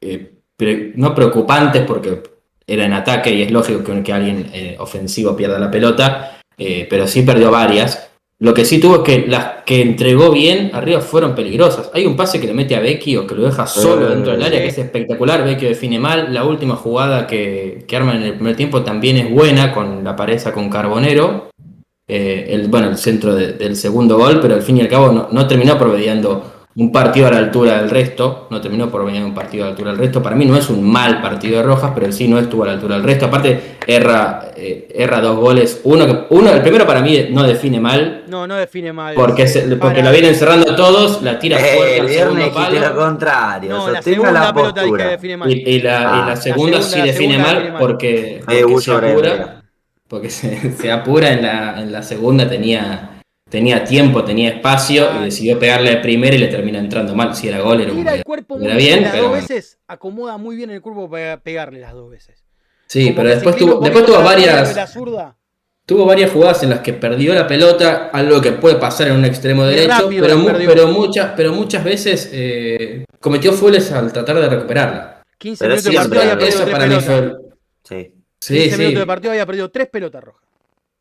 [0.00, 2.22] eh, pre- no preocupantes porque
[2.66, 6.86] era en ataque y es lógico que, que alguien eh, ofensivo pierda la pelota, eh,
[6.88, 8.09] pero sí perdió varias.
[8.42, 11.90] Lo que sí tuvo es que las que entregó bien arriba fueron peligrosas.
[11.92, 14.60] Hay un pase que le mete a Vecchio que lo deja solo dentro del área,
[14.62, 15.44] que es espectacular.
[15.44, 16.32] Vecchio define mal.
[16.32, 20.16] La última jugada que, que arman en el primer tiempo también es buena con la
[20.16, 21.50] pareja con Carbonero.
[22.08, 25.12] Eh, el, bueno, el centro de- del segundo gol, pero al fin y al cabo
[25.12, 28.46] no, no terminó promediando un partido a la altura del resto.
[28.50, 30.22] No terminó promediando un partido a la altura del resto.
[30.22, 32.72] Para mí no es un mal partido de Rojas, pero sí no estuvo a la
[32.74, 33.26] altura del resto.
[33.26, 35.80] Aparte, erra, eh, erra dos goles.
[35.84, 38.22] Uno, que, uno, el primero para mí no define mal.
[38.28, 39.14] No, no define mal.
[39.14, 42.44] Porque, se- porque la vienen cerrando todos, la tira fuerte Eh, al el viernes segundo
[42.60, 42.96] dijiste lo palo.
[43.06, 43.70] contrario.
[43.70, 45.10] No, la segunda la pelota dije que postura.
[45.10, 45.50] define mal.
[45.50, 47.80] Y, y la, Ah, la segunda segunda- sí la define segunda mal define mal.
[47.80, 49.62] porque, Eh, se apura.
[50.08, 53.09] Porque se, se apura en la, en la segunda, tenía,
[53.50, 57.34] tenía tiempo, tenía espacio y decidió pegarle al primero y le termina entrando mal.
[57.34, 59.78] Si era gol, era un el cuerpo Era bien, bien, las pero dos veces.
[59.88, 62.42] Acomoda muy bien el cuerpo para pegarle las dos veces.
[62.86, 65.36] Sí, Como pero después tuvo, después tuvo la varias, zurda.
[65.86, 69.24] tuvo varias jugadas en las que perdió la pelota, algo que puede pasar en un
[69.24, 70.24] extremo derecho, rápido
[70.66, 75.22] pero, mu- muchas, pero muchas veces eh, cometió fules al tratar de recuperarla.
[75.38, 77.06] 15 Pero minutos de partido había perdido Eso tres para mí pelotas.
[77.06, 77.98] fue...
[77.98, 78.14] Sí.
[78.40, 78.78] Sí, 15 sí.
[78.78, 80.42] minutos de partido había perdido tres pelotas rojas.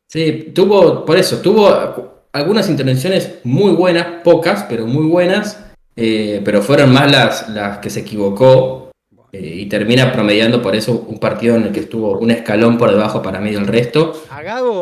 [0.08, 5.60] Sí, tuvo, por eso, tuvo algunas intervenciones muy buenas, pocas, pero muy buenas,
[5.96, 8.92] eh, pero fueron más las, las que se equivocó
[9.32, 12.90] eh, y termina promediando por eso un partido en el que estuvo un escalón por
[12.90, 14.24] debajo para mí del resto.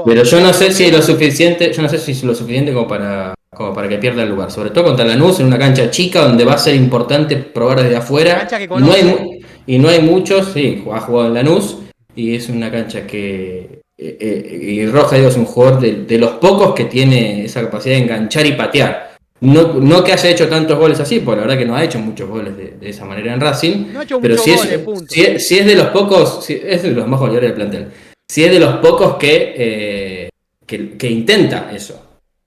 [0.06, 2.72] Pero yo no sé si es lo suficiente, yo no sé si es lo suficiente
[2.72, 4.52] como para, como para que pierda el lugar.
[4.52, 7.98] Sobre todo contra Lanús en una cancha chica donde va a ser importante probar desde
[7.98, 8.48] afuera.
[8.80, 11.80] No hay, y no hay muchos, sí, ha jugado en Lanús
[12.16, 13.82] y es una cancha que.
[13.98, 17.62] Eh, eh, y Roja digo, es un jugador de, de los pocos que tiene esa
[17.62, 19.08] capacidad de enganchar y patear.
[19.40, 22.00] No, no que haya hecho tantos goles así, porque la verdad que no ha hecho
[22.00, 23.94] muchos goles de, de esa manera en Racing.
[23.94, 26.60] No ha hecho Pero si es, goles, si, es, si es de los pocos, si
[26.64, 27.88] es de los más goleadores del plantel.
[28.28, 30.30] Si es de los pocos que, eh,
[30.66, 32.02] que, que intenta eso.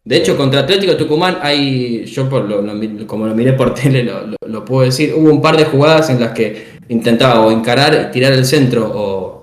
[0.05, 2.65] De hecho, contra Atlético Tucumán hay, yo por lo,
[3.07, 6.11] como lo miré por tele, lo, lo- lo puedo decir, hubo un par de jugadas
[6.11, 9.40] en las que intentaba o encarar, tirar el centro o,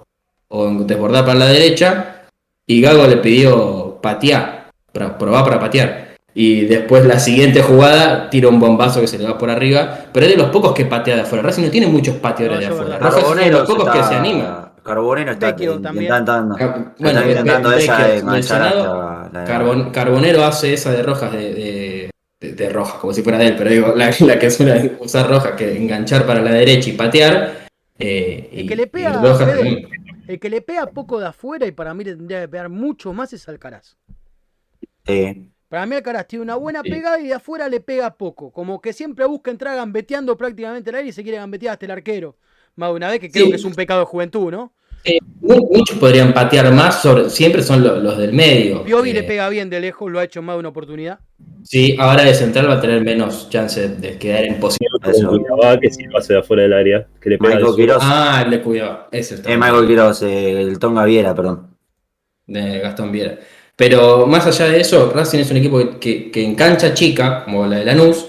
[0.49, 2.23] o desbordar para la derecha
[2.65, 6.07] y Gago le pidió patear, para, probar para patear.
[6.33, 10.25] Y después la siguiente jugada tira un bombazo que se le va por arriba, pero
[10.27, 11.43] es de los pocos que patea de afuera.
[11.43, 12.99] Racing no tiene muchos pateadores No, de afuera.
[12.99, 14.63] Rojas es de los pocos que se anima.
[14.83, 18.31] Carbonero está intentando, está intentando esa de enganchar
[18.61, 23.11] mencionado, hasta la Carbon- Carbonero hace esa de rojas de, de, de- de rojas, como
[23.11, 26.39] si fuera de él, pero digo, la, la que suele usar rojas, que enganchar para
[26.41, 27.65] la derecha y patear.
[27.99, 29.87] eh, El y- que le y pega, Fede, también.
[30.28, 33.13] El que le pega poco de afuera y para mí le tendría que pegar mucho
[33.13, 33.97] más es Alcaraz.
[35.05, 35.51] Sí.
[35.69, 36.89] Para mí Alcaraz tiene una buena Sí.
[36.89, 38.51] pegada y de afuera le pega poco.
[38.51, 41.91] Como que siempre busca entrar gambeteando prácticamente el aire y se quiere gambetear hasta el
[41.91, 42.38] arquero.
[42.75, 43.49] Más de una vez que creo Sí.
[43.51, 44.73] que es un pecado de juventud, ¿no?
[45.41, 48.83] Mu- Muchos podrían patear más, sobre, siempre son lo- los, del medio.
[48.83, 51.19] Piovi Eh, le pega bien de lejos, lo ha hecho más de una oportunidad.
[51.63, 54.89] Sí, ahora de central va a tener menos chance de quedar en posición.
[55.27, 57.75] Cuiabá, que si lo hace de afuera del área, que le pega Michael.
[57.75, 57.97] Quiroz.
[58.01, 59.07] Ah, el de cuidado.
[59.11, 59.51] Ese está.
[59.51, 61.67] Eh, Michael Quiroz, eh, el Tonga Viera, perdón.
[62.45, 63.37] de Gastón Viera.
[63.75, 67.43] Pero más allá de eso, Racing es un equipo que, que- que en cancha chica,
[67.43, 68.27] como la de Lanús,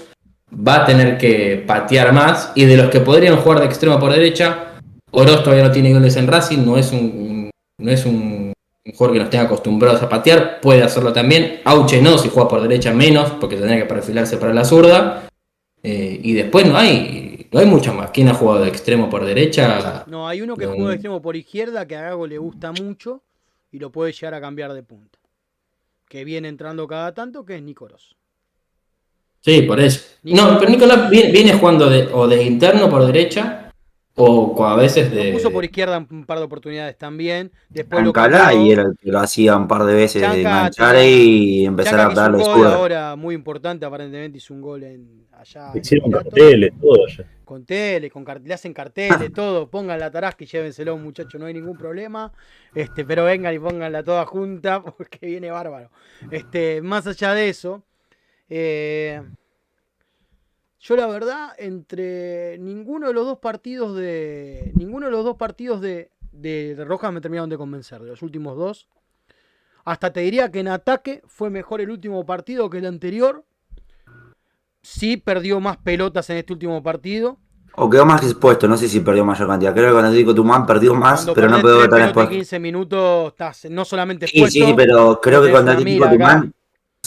[0.53, 2.51] va a tener que patear más.
[2.55, 4.68] Y de los que podrían jugar de extremo por derecha,
[5.11, 7.49] Oroz todavía no tiene goles en Racing, no es un,
[7.79, 8.53] no es un,
[8.85, 11.61] un jugador que nos tenga acostumbrados a patear, puede hacerlo también.
[11.65, 15.29] Auche no, si juega por derecha menos, porque tendría que perfilarse para la zurda.
[15.81, 18.11] Eh, y después no hay, no hay mucho más.
[18.11, 20.03] ¿Quién ha jugado de extremo por derecha?
[20.07, 20.73] No, hay uno que No.
[20.73, 23.21] juega de extremo por izquierda que a Gago le gusta mucho
[23.71, 25.17] y lo puede llegar a cambiar de punta.
[26.07, 28.15] Que viene entrando cada tanto, que es Nicoros.
[29.41, 30.01] Sí, por eso.
[30.23, 33.68] No, pero Nicolás viene, viene jugando de, o de interno por derecha
[34.21, 35.25] o a veces de.
[35.25, 37.51] Lo puso por izquierda un par de oportunidades también.
[37.69, 41.05] Después Ancalá y era el que lo hacía un par de veces de Chanca, Chanca.
[41.05, 42.75] y empezar Chaca a darle un gol zurda.
[42.75, 45.71] ahora muy importante, aparentemente hizo un gol en allá.
[45.73, 47.23] Hicieron carteles, todo ya.
[47.45, 51.47] Con tele, con cart- le hacen carteles, todo, pongan la tarasca y llévenselo, muchachos, no
[51.47, 52.31] hay ningún problema.
[52.75, 55.89] Este, pero vengan y pónganla toda junta porque viene bárbaro.
[56.29, 57.83] Este, más allá de eso,
[58.49, 59.21] eh,
[60.81, 64.71] yo la verdad, entre ninguno de los dos partidos de.
[64.75, 68.57] Ninguno de los dos partidos de, de, Rojas me terminaron de convencer, de los últimos
[68.57, 68.87] dos.
[69.83, 73.43] Hasta te diría que en ataque fue mejor el último partido que el anterior.
[74.81, 77.37] Sí perdió más pelotas en este último partido.
[77.75, 79.73] O quedó más expuesto, no sé si perdió mayor cantidad.
[79.73, 82.31] Creo que con Atlético Tucumán perdió más, Cuando pero no tres tan expuesto.
[82.31, 86.51] 15 minutos estás no solamente Sí, expuesto, sí, pero creo que tenés con una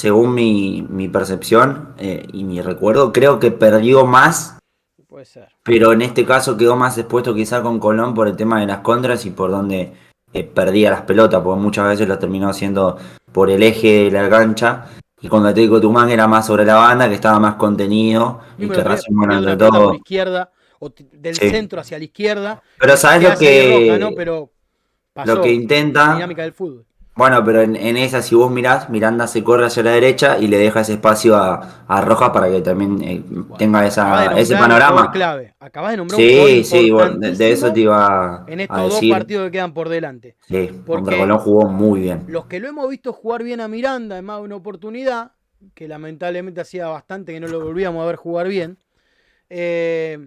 [0.02, 4.58] según mi, mi percepción eh, y mi recuerdo, creo que perdió más,
[5.06, 5.46] puede ser.
[5.62, 8.80] pero en este caso quedó más expuesto quizá con Colón por el tema de las
[8.80, 9.92] contras y por donde
[10.32, 12.96] eh, perdía las pelotas, porque muchas veces lo terminó haciendo
[13.30, 14.86] por el eje de la cancha.
[15.20, 18.74] Y con Atlético Tucumán era más sobre la banda, que estaba más contenido y Mismo
[18.74, 19.84] que Racing, bueno, la todo.
[19.90, 20.50] por izquierda
[20.80, 21.48] o del Sí.
[21.48, 22.60] centro hacia la izquierda.
[22.80, 24.16] Pero sabes lo que, Roja, ¿no?
[24.16, 24.50] Pero
[25.12, 26.14] pasó, lo que intenta.
[26.14, 26.84] dinámica del fútbol.
[27.14, 30.46] Bueno, pero en, en esa, si vos mirás, Miranda se corre hacia la derecha y
[30.48, 33.22] le deja ese espacio a, a Rojas para que también eh,
[33.58, 35.12] tenga esa, ese un panorama.
[35.12, 35.54] clave.
[35.60, 38.62] Acabas de nombrar un jugador Sí, sí, bueno, de, de eso te iba en a
[38.62, 40.36] estos dos partidos que quedan por delante.
[40.48, 42.24] Sí, Porque- Colón jugó muy bien.
[42.28, 45.32] Los que lo hemos visto jugar bien a Miranda en más de una oportunidad,
[45.74, 48.78] que lamentablemente hacía bastante que no lo volvíamos a ver jugar bien,
[49.50, 50.18] eh,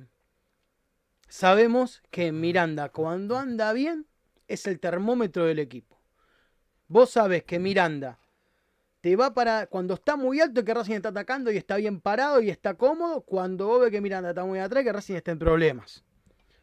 [1.27, 4.05] sabemos que Miranda cuando anda bien
[4.47, 5.94] es el termómetro del equipo.
[6.87, 8.19] Vos sabés que Miranda
[9.01, 11.99] te va para cuando está muy alto y que Racing está atacando y está bien
[11.99, 15.31] parado y está cómodo, cuando vos ves que Miranda está muy atrás que Racing está
[15.31, 16.03] en problemas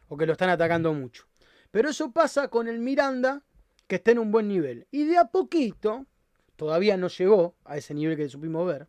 [0.07, 1.25] o que lo están atacando mucho.
[1.71, 3.41] Pero eso pasa con el Miranda
[3.87, 4.87] que está en un buen nivel.
[4.91, 6.05] Y de a poquito,
[6.55, 8.87] todavía no llegó a ese nivel que supimos ver,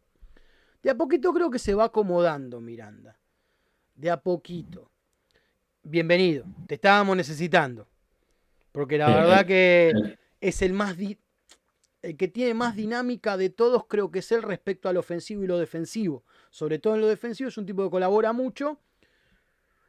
[0.82, 3.18] de a poquito creo que se va acomodando Miranda.
[3.94, 4.90] De a poquito.
[5.82, 7.86] Bienvenido, te estábamos necesitando.
[8.72, 10.96] Porque la verdad que es el más
[12.04, 15.46] el que tiene más dinámica de todos, creo que es él respecto al ofensivo y
[15.46, 16.22] lo defensivo.
[16.50, 18.78] Sobre todo en lo defensivo, es un tipo que colabora mucho.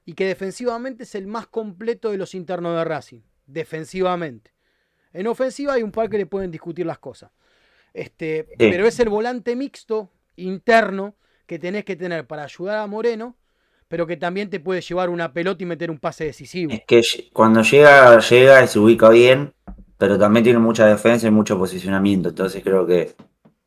[0.07, 3.21] y que defensivamente es el más completo de los internos de Racing.
[3.47, 4.53] Defensivamente.
[5.11, 7.31] En ofensiva hay un par que le pueden discutir las cosas.
[7.91, 8.55] Este, Sí.
[8.57, 11.15] Pero es el volante mixto interno
[11.47, 13.35] que tenés que tener para ayudar a Moreno,
[13.87, 16.71] pero que también te puede llevar una pelota y meter un pase decisivo.
[16.71, 17.01] Es que
[17.33, 19.53] cuando llega, llega y se ubica bien,
[19.97, 22.29] pero también tiene mucha defensa y mucho posicionamiento.
[22.29, 23.15] Entonces creo que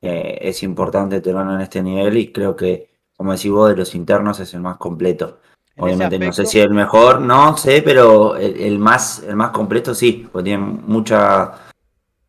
[0.03, 3.95] eh, es importante tenerlo en este nivel y creo que, como decís vos, de los
[3.95, 5.39] internos es el más completo.
[5.77, 9.95] Obviamente no sé si el mejor, no sé, pero el, el más, el más completo
[9.95, 11.53] sí, porque tiene mucha,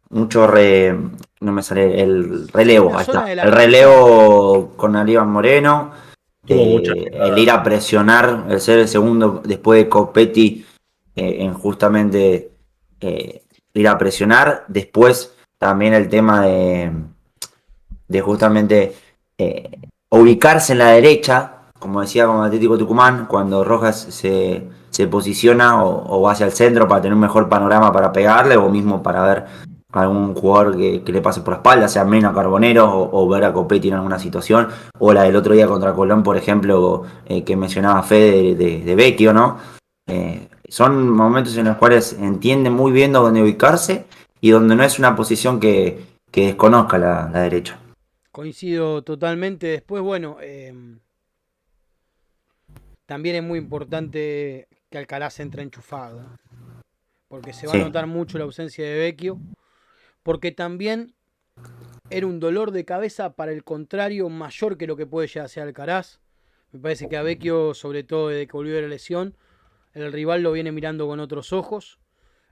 [0.09, 0.95] mucho re,
[1.39, 3.31] no me sale el relevo, ahí está.
[3.31, 5.91] El relevo con Aníbal Moreno,
[6.49, 10.65] Tuvo eh, el ir a presionar, el ser el segundo después de Copetti,
[11.15, 12.51] eh, en justamente
[12.99, 13.43] eh,
[13.74, 14.65] ir a presionar.
[14.67, 16.91] Después también el tema de,
[18.07, 18.95] de justamente
[19.38, 19.70] eh,
[20.09, 26.22] ubicarse en la derecha, como decía con Atlético Tucumán, cuando Rojas se, se posiciona o,
[26.22, 29.45] va hacia el centro para tener un mejor panorama para pegarle o mismo para ver
[29.91, 33.53] algún jugador que, le pase por la espalda, sea Mena Carbonero o, o ver a
[33.53, 34.67] Copetti en alguna situación,
[34.99, 38.84] o la del otro día contra Colón, por ejemplo, eh, que mencionaba Fede de, de,
[38.84, 39.57] de Vecchio, ¿no?
[40.07, 44.05] Eh, son momentos en los cuales entiende muy bien dónde ubicarse
[44.41, 47.80] y donde no es una posición que, que desconozca la, la derecha.
[48.32, 49.67] Coincido totalmente.
[49.67, 50.74] Después, bueno, eh,
[53.05, 56.22] también es muy importante que Alcalá se entre enchufado.
[57.28, 57.82] Porque se va Sí.
[57.82, 59.39] a notar mucho la ausencia de Vecchio.
[60.24, 61.13] Porque también
[62.09, 65.49] era un dolor de cabeza para el contrario mayor que lo que puede llegar a
[65.49, 66.20] ser Alcaraz.
[66.72, 69.36] Me parece que a Vecchio, sobre todo desde que volvió de la lesión,
[70.01, 71.99] el rival lo viene mirando con otros ojos.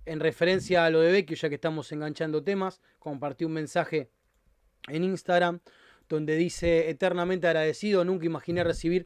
[0.05, 4.09] En referencia a lo de Vecchio, ya que estamos enganchando temas, compartí un mensaje
[4.87, 5.59] en Instagram
[6.07, 9.05] donde dice eternamente agradecido, nunca imaginé recibir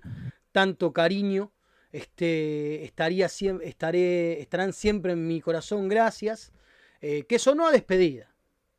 [0.52, 1.52] tanto cariño.
[1.92, 6.54] Este, estaría estaré, estarán siempre en mi corazón, gracias.
[7.02, 8.34] Eh, que sonó a despedida.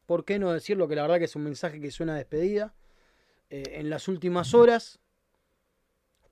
[0.07, 0.87] ¿Por qué no decirlo?
[0.87, 2.75] Que la verdad que es un mensaje que suena a despedida.
[3.51, 5.01] Eh, en las últimas horas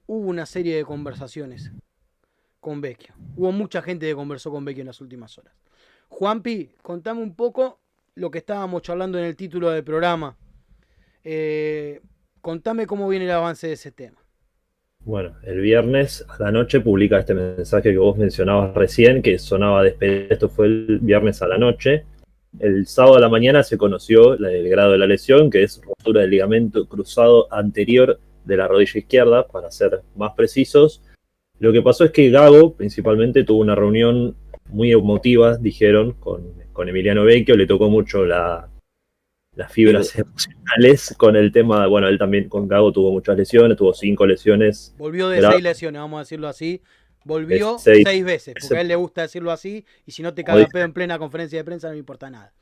[0.06, 1.72] hubo una serie de conversaciones
[2.60, 3.14] con Vecchio.
[3.36, 5.54] Hubo mucha gente que conversó con Vecchio en las últimas horas.
[6.08, 7.80] Juanpi, contame un poco
[8.14, 10.36] lo que estábamos charlando en el título del programa.
[11.24, 12.00] Eh,
[12.40, 14.18] contame cómo viene el avance de ese tema.
[15.02, 19.82] Bueno, el viernes a la noche publica este mensaje que vos mencionabas recién, que sonaba
[19.82, 20.34] despedida.
[20.34, 22.04] Esto fue el viernes a la noche.
[22.58, 26.20] El sábado a la mañana se conoció el grado de la lesión, que es rotura
[26.20, 31.02] del ligamento cruzado anterior de la rodilla izquierda, para ser más precisos.
[31.60, 34.34] Lo que pasó es que Gago, principalmente, tuvo una reunión
[34.68, 37.56] muy emotiva, dijeron, con, con Emiliano Vecchio.
[37.56, 38.68] Le tocó mucho la,
[39.54, 41.86] las fibras emocionales con el tema.
[41.86, 46.00] Bueno, él también con Gago tuvo muchas lesiones, tuvo cinco lesiones Volvió de seis lesiones,
[46.00, 46.80] vamos a decirlo así.
[47.24, 48.02] Volvió seis.
[48.06, 49.84] seis, veces, porque Ese- a él le gusta decirlo así.
[50.06, 52.52] Y si no te caga pedo en plena conferencia de prensa, no le importa nada.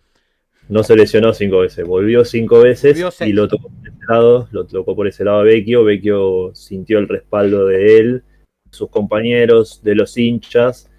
[0.69, 4.49] No se lesionó cinco veces, volvió cinco veces Volvió y lo tocó por ese lado,
[4.51, 5.85] lo tocó por ese lado a Vecchio.
[5.85, 8.23] Vecchio sintió el respaldo de él,
[8.71, 10.91] sus compañeros, de los hinchas,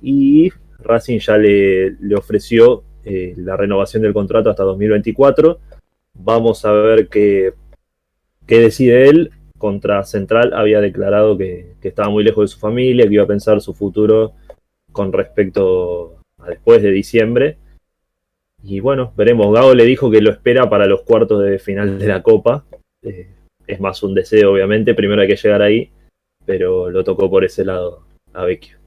[0.00, 5.58] y Racing ya le, le ofreció eh, la renovación del contrato hasta 2024.
[6.14, 7.54] Vamos a ver qué,
[8.46, 9.30] qué decide él.
[9.58, 13.28] Contra Central había declarado que, que estaba muy lejos de su familia, que iba a
[13.28, 14.32] pensar su futuro
[14.92, 17.58] con respecto a después de diciembre.
[18.62, 19.54] Y bueno, veremos.
[19.54, 22.64] Gago le dijo que lo espera para los cuartos de final de la Copa.
[23.02, 23.28] Eh,
[23.66, 24.94] es más un deseo, obviamente.
[24.94, 25.90] Primero hay que llegar ahí,
[26.46, 28.78] pero lo tocó por ese lado a Vecchio.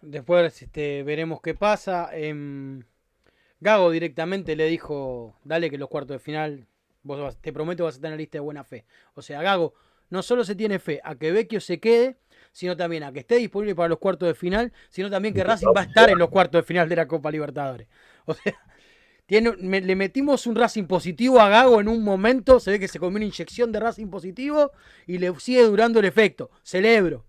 [0.00, 2.10] Después este, veremos qué pasa.
[2.12, 2.82] Em,
[3.60, 6.66] Gago directamente le dijo, dale que los cuartos de final,
[7.02, 8.84] vos vas- te prometo vas a tener lista de buena fe.
[9.14, 9.74] O sea, Gago
[10.10, 12.16] no solo se tiene fe a que Vecchio se quede,
[12.52, 15.68] sino también a que esté disponible para los cuartos de final, sino también que Racing
[15.76, 17.88] va a estar en los cuartos de final de la Copa Libertadores.
[18.26, 18.54] O sea,
[19.32, 22.86] tiene, me- le metimos un Racing positivo a Gago en un momento, se ve que
[22.86, 24.72] se comió una inyección de Racing positivo
[25.06, 26.50] y le sigue durando el efecto.
[26.62, 27.24] Celebro,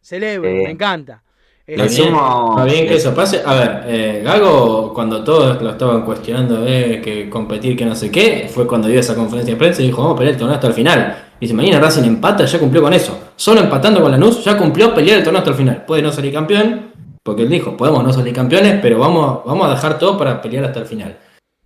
[0.00, 1.24] celebro, me encanta.
[1.66, 3.42] Está Este, bien, está bien que eso pase.
[3.44, 8.08] A ver, eh, Gago, cuando todos lo estaban cuestionando de que competir, que no sé
[8.08, 10.54] qué, fue cuando dio esa conferencia de prensa y dijo, vamos a pelear el torneo
[10.54, 11.24] hasta el final.
[11.40, 13.32] Y dice, mañana Racing empata, ya cumplió con eso.
[13.34, 15.84] Solo empatando con Lanús, ya cumplió pelear el torneo hasta el final.
[15.84, 16.92] Puede no salir campeón,
[17.24, 20.64] porque él dijo, podemos no salir campeones, pero vamos, vamos a dejar todo para pelear
[20.64, 21.18] hasta el final.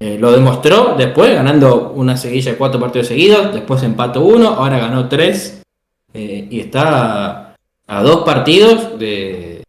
[0.03, 4.81] Eh, lo demostró después, ganando una seguilla de cuatro partidos seguidos, después empató uno, ahora
[4.81, 5.63] ganó tres,
[6.13, 7.55] eh, y está
[7.87, 9.63] a dos partidos de,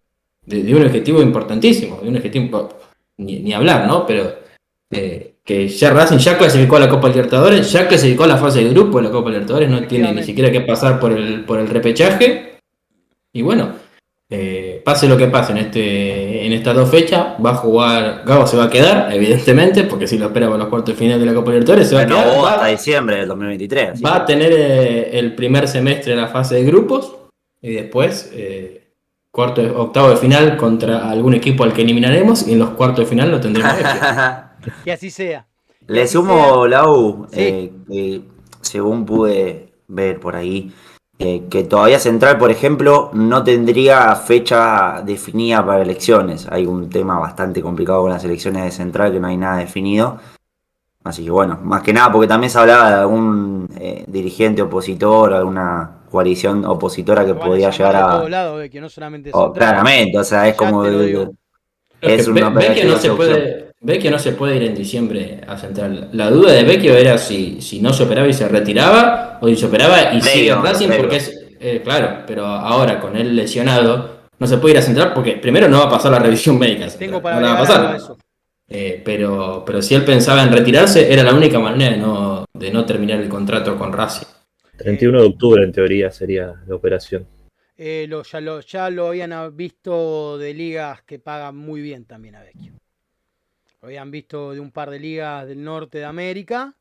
[0.43, 2.69] de, de un objetivo importantísimo, de un objetivo,
[3.17, 4.07] ni, ni hablar, ¿no?
[4.07, 4.33] Pero
[4.89, 8.63] eh, que ya Racing ya clasificó a la Copa Libertadores, ya clasificó a la fase
[8.63, 11.59] de grupo de la Copa Libertadores, no tiene ni siquiera que pasar por el, por
[11.59, 12.57] el repechaje,
[13.31, 13.73] y bueno,
[14.35, 18.47] eh, pase lo que pase en, este, en estas dos fechas, va a jugar, Gago
[18.47, 21.25] se va a quedar, evidentemente, porque si lo espera para los cuartos de final de
[21.27, 22.27] la Copa Libertadores, se va a quedar.
[22.41, 23.89] Va- hasta diciembre del 2023.
[23.91, 27.15] así Va a que- tener eh, el primer semestre en la fase de grupos
[27.61, 28.87] y después eh,
[29.31, 33.05] cuarto, de- octavo de final contra algún equipo al que eliminaremos y en los cuartos
[33.05, 33.71] de final lo tendremos.
[33.75, 33.91] Vecchio.
[34.85, 35.45] Que así sea.
[35.85, 37.39] Que Le así sumo, Lau, Sí.
[37.39, 38.21] eh, que
[38.61, 40.71] según pude ver por ahí,
[41.19, 46.47] eh, que todavía Central, por ejemplo, no tendría fecha definida para elecciones.
[46.49, 50.19] Hay un tema bastante complicado con las elecciones de Central que no hay nada definido.
[51.03, 55.33] Así que bueno, más que nada porque también se hablaba de algún eh, dirigente opositor,
[55.33, 58.17] alguna coalición opositora que podía llegar a...
[58.17, 60.85] todos lados, Vecchio, no solamente de Oh, claramente, o sea, es como...
[60.85, 64.75] es Ve- una Vecchio no operativa se de puede, Vecchio no se puede ir en
[64.75, 66.09] diciembre a Central.
[66.13, 69.57] La duda de Vecchio era si, si no se operaba y se retiraba o si
[69.57, 71.03] se operaba y Previo, sigue en Racing previo.
[71.03, 75.11] porque es eh, claro, pero ahora con él lesionado no se puede ir a Central
[75.13, 76.87] porque primero no va a pasar la revisión médica.
[76.97, 77.95] Tengo para no va a pasar.
[77.95, 78.17] eso.
[78.69, 82.71] Eh, pero, pero si él pensaba en retirarse, era la única manera de no, de
[82.71, 84.25] no terminar el contrato con Racing.
[84.77, 87.27] 31 de octubre, en teoría, sería la operación.
[87.77, 92.35] Eh, lo- ya, lo, ya lo habían visto de ligas que pagan muy bien también
[92.35, 92.73] a Vecchio.
[93.83, 96.73] Lo habían visto de un par de ligas del norte de América.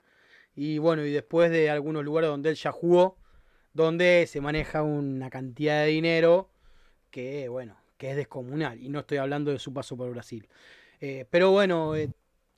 [0.55, 3.19] Y bueno, y después de algunos lugares donde él ya jugó,
[3.75, 6.49] donde se maneja una cantidad de dinero
[7.11, 8.81] que, bueno, que es descomunal.
[8.81, 10.49] Y no estoy hablando de su paso por Brasil.
[11.01, 12.09] Eh, pero bueno, eh,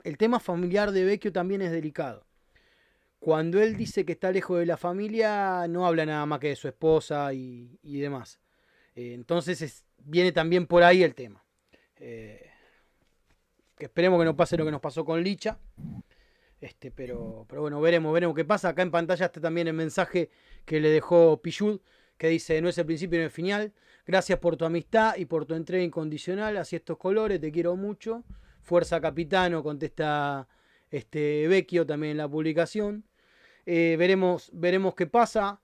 [0.02, 2.26] el tema familiar de Vecchio también es delicado.
[3.20, 6.56] Cuando él dice que está lejos de la familia, no habla nada más que de
[6.56, 8.40] su esposa y, demás.
[8.94, 11.42] Eh, entonces es- viene también por ahí el tema.
[13.84, 15.58] Esperemos que no pase lo que nos pasó con Licha.
[16.58, 18.70] Este, pero, pero bueno, veremos, veremos qué pasa.
[18.70, 20.30] Acá en pantalla está también el mensaje
[20.64, 21.80] que le dejó Pichud,
[22.16, 23.74] que dice, no es el principio ni el final.
[24.06, 28.24] Gracias por tu amistad y por tu entrega incondicional hacia estos colores, te quiero mucho.
[28.62, 30.48] Fuerza Capitano, contesta
[30.90, 33.04] este Vecchio también en la publicación.
[33.66, 35.60] Eh, veremos, veremos qué pasa.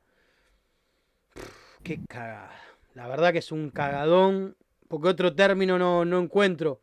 [1.83, 2.51] Qué cagada.
[2.93, 4.57] La verdad que es un cagadón.
[4.89, 6.83] Porque otro término no, no encuentro.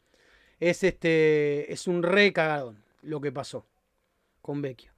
[0.59, 1.71] Es este.
[1.71, 3.65] Es un re cagadón lo que pasó
[4.41, 4.91] con Vecchio.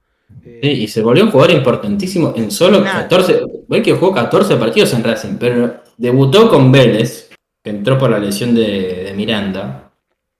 [0.44, 3.02] Eh, Sí, y se volvió un jugador importantísimo en solo Nada.
[3.02, 3.40] 14.
[3.68, 7.30] Vecchio jugó 14 partidos en Racing, pero debutó con Vélez,
[7.62, 9.90] que entró por la lesión de, de Miranda,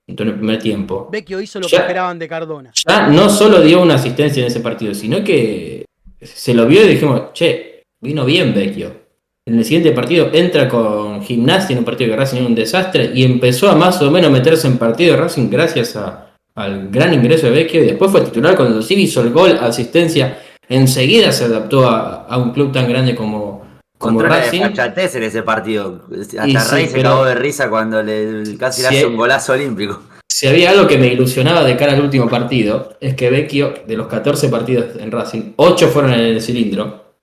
[0.07, 1.09] entró en el primer tiempo.
[1.11, 2.71] Vecchio hizo lo Ya- que esperaban de Cardona.
[2.87, 5.85] Ya no solo dio una asistencia en ese partido, sino que
[6.21, 9.00] se lo vio y dijimos, che, vino bien Vecchio.
[9.47, 13.11] En el siguiente partido entra con Gimnasia en un partido que Racing era un desastre
[13.13, 17.13] y empezó a más o menos meterse en partido de Racing gracias a- al gran
[17.13, 20.37] ingreso de Vecchio y después fue titular cuando sí hizo el gol, asistencia.
[20.69, 23.65] Enseguida se adaptó a, a un club tan grande como,
[23.97, 24.61] como de Racing.
[24.61, 26.03] fachatez en ese partido.
[26.19, 29.53] Hasta Y sí, Rey se cagó de risa cuando le, casi le hace un golazo
[29.53, 30.03] olímpico.
[30.29, 33.97] Si había algo que me ilusionaba de cara al último partido, es que Vecchio, de
[33.97, 37.15] los 14 partidos en Racing, 8 fueron en el cilindro,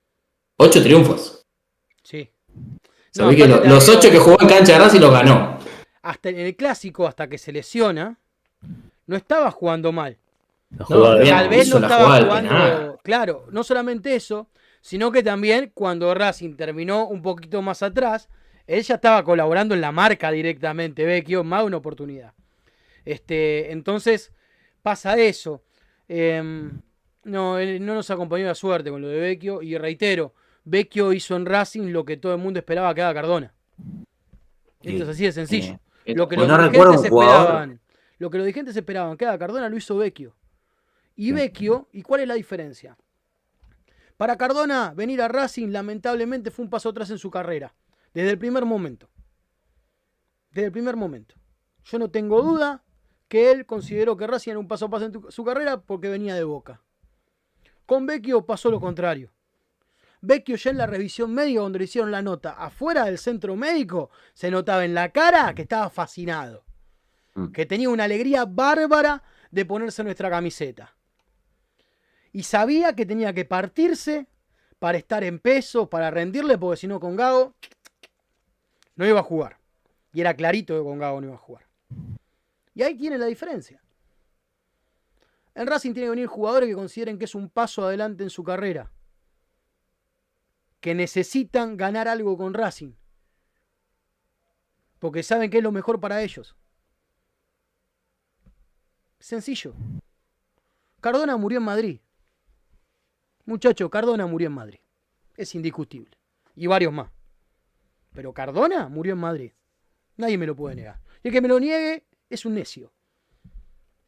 [0.59, 1.38] 8 triunfos.
[3.11, 3.21] Sí.
[3.21, 5.59] Sabés No, que lo- los 8 que jugó en cancha de Racing los ganó.
[6.03, 8.19] Hasta en el clásico, hasta que se lesiona,
[9.07, 10.17] no estaba jugando mal.
[10.71, 11.29] No, bien.
[11.35, 12.99] Tal vez no estaba jugando.
[13.03, 14.49] Claro, no solamente eso,
[14.81, 18.29] sino que también cuando Racing terminó un poquito más atrás,
[18.67, 22.35] él ya estaba colaborando en la marca directamente, Vecchio, más una oportunidad.
[23.05, 24.33] Este, entonces,
[24.83, 25.63] pasa eso.
[26.07, 26.81] Em,
[27.25, 29.63] no, él no nos acompañó la suerte con lo de Vecchio.
[29.63, 30.35] Y reitero,
[30.69, 33.53] Vecchio hizo en Racing lo que todo el mundo esperaba que haga Cardona.
[34.81, 35.03] Esto Sí.
[35.03, 35.81] es así de sencillo.
[36.07, 37.81] Lo que Pues los no dirigentes esperaban.
[38.19, 40.35] Lo que los dirigentes esperaban que haga Cardona lo hizo Vecchio.
[41.17, 42.97] Y Vecchio, ¿y cuál es la diferencia?
[44.17, 47.75] Para Cardona, venir a Racing lamentablemente fue un paso atrás en su carrera.
[48.15, 49.09] Desde el primer momento.
[50.51, 51.35] Desde el primer momento.
[51.85, 52.83] Yo no tengo duda
[53.29, 56.09] que él consideró que Racing era un paso a paso en tu- su carrera porque
[56.09, 56.81] venía de Boca.
[57.87, 59.31] Con Vecchio pasó lo contrario.
[60.21, 64.11] Vecchio ya en la revisión médica, donde le hicieron la nota afuera del centro médico,
[64.35, 66.65] se notaba en la cara que estaba fascinado.
[67.35, 67.49] Mm.
[67.49, 70.97] Que tenía una alegría bárbara de ponerse nuestra camiseta.
[72.33, 74.27] Y sabía que tenía que partirse
[74.79, 77.55] para estar en peso, para rendirle, porque si no con Gago
[78.97, 79.59] no iba a jugar.
[80.13, 81.67] Y era clarito que con Gago no iba a jugar.
[82.75, 83.83] Y ahí tiene la diferencia.
[85.55, 88.45] En Racing tiene que venir jugadores que consideren que es un paso adelante en su
[88.45, 88.91] carrera.
[90.81, 92.93] Que necesitan ganar algo con Racing.
[94.99, 96.57] Porque saben que es lo mejor para ellos.
[99.21, 99.75] Sencillo.
[101.01, 102.01] Cardona murió en Madrid.
[103.45, 104.79] Muchacho, Cardona murió en Madrid.
[105.37, 106.17] Es indiscutible.
[106.55, 107.11] Y varios más.
[108.13, 109.53] Pero Cardona murió en Madrid.
[110.17, 111.01] Nadie me lo puede negar.
[111.23, 112.93] Y el que me lo niegue es un necio.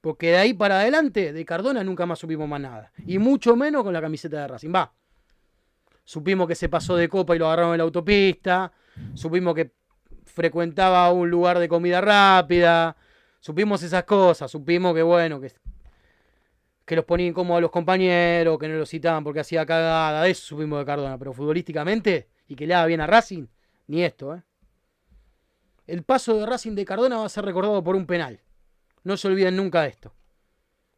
[0.01, 2.93] Porque de ahí para adelante, de Cardona nunca más supimos más nada.
[3.07, 4.73] Y mucho menos con la camiseta de Racing.
[4.75, 4.93] Va.
[6.11, 8.73] Supimos que se pasó de copa y lo agarraron en la autopista.
[9.15, 9.71] Supimos que
[10.25, 12.97] frecuentaba un lugar de comida rápida.
[13.39, 14.51] Supimos esas cosas.
[14.51, 15.53] Supimos que, bueno, que,
[16.85, 20.27] que los ponían incómodos a los compañeros, que no los citaban porque hacía cagada.
[20.27, 21.17] Eso supimos de Cardona.
[21.17, 23.47] Pero futbolísticamente, y que le haga bien a Racing,
[23.87, 24.43] ni esto, ¿eh?
[25.87, 28.41] El paso de Racing de Cardona va a ser recordado por un penal.
[29.05, 30.13] No se olviden nunca de esto.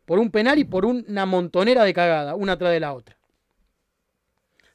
[0.06, 3.18] Por un penal y por una montonera de cagada, una tras de la otra.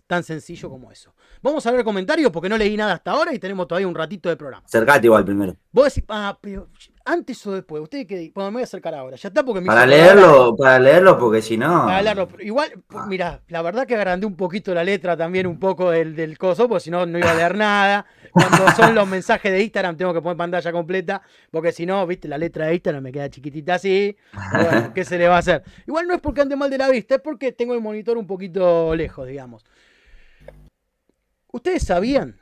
[0.08, 1.14] Tan sencillo como eso.
[1.42, 4.30] Vamos a ver comentarios porque no leí nada hasta ahora y tenemos todavía un ratito
[4.30, 4.64] de programa.
[4.66, 5.58] Acercate igual primero.
[5.74, 6.70] Vos decís, ah, pero
[7.04, 9.18] antes o después, usted que bueno, me voy a acercar ahora.
[9.18, 11.86] Ya está porque me Para leerlo, para leerlo, porque si no.
[11.86, 12.28] Para leerlo.
[12.40, 12.72] Igual,
[13.08, 16.68] mira, la verdad que agrandé un poquito la letra también, un poco del, del coso,
[16.68, 18.06] porque si no, no iba a leer nada.
[18.32, 22.28] Cuando son los mensajes de Instagram, tengo que poner pantalla completa, porque si no, viste,
[22.28, 24.16] la letra de Instagram me queda chiquitita así.
[24.52, 25.64] Bueno, ¿qué se le va a hacer?
[25.86, 28.28] Igual no es porque ande mal de la vista, es porque tengo el monitor un
[28.28, 29.64] poquito lejos, digamos.
[31.58, 32.40] ¿Ustedes sabían?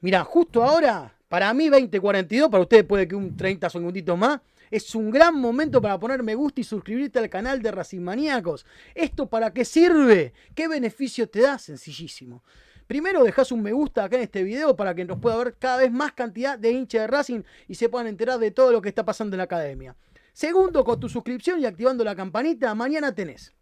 [0.00, 4.40] Mira, justo ahora, para mí 2042, para ustedes puede que un 30 segunditos más,
[4.70, 8.64] es un gran momento para poner me gusta y suscribirte al canal de Racing Maníacos.
[8.94, 10.32] ¿Esto para qué sirve?
[10.54, 11.58] ¿Qué beneficio te da?
[11.58, 12.42] Sencillísimo.
[12.86, 15.76] Primero dejas un me gusta acá en este video para que nos pueda ver cada
[15.76, 18.88] vez más cantidad de hinchas de Racing y se puedan enterar de todo lo que
[18.88, 19.94] está pasando en la academia.
[20.32, 23.52] Segundo, con tu suscripción y activando la campanita, mañana tenés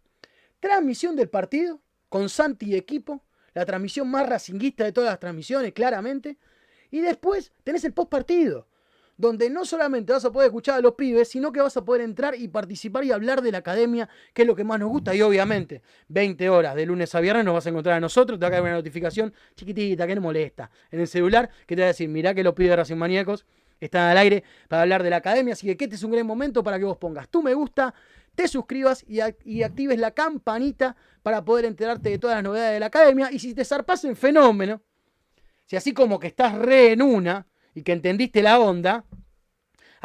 [0.61, 3.25] transmisión del partido con Santi y equipo,
[3.55, 6.37] la transmisión más racinguista de todas las transmisiones, claramente.
[6.91, 8.67] Y después tenés el post partido,
[9.17, 12.01] donde no solamente vas a poder escuchar a los pibes, sino que vas a poder
[12.01, 15.15] entrar y participar y hablar de la academia, que es lo que más nos gusta.
[15.15, 18.43] Y obviamente, 20 horas de lunes a viernes nos vas a encontrar a nosotros, te
[18.43, 21.85] va a caer una notificación chiquitita que no molesta en el celular, que te va
[21.85, 23.45] a decir, mirá que los pibes Racing Maníacos
[23.79, 25.53] están al aire para hablar de la academia.
[25.53, 27.93] Así que este es un gran momento para que vos pongas tu me gusta,
[28.35, 32.73] te suscribas y, ac- y actives la campanita para poder enterarte de todas las novedades
[32.73, 33.31] de la academia.
[33.31, 34.81] Y si te zarpas en fenómeno,
[35.65, 39.05] si así como que estás re en una y que entendiste la onda,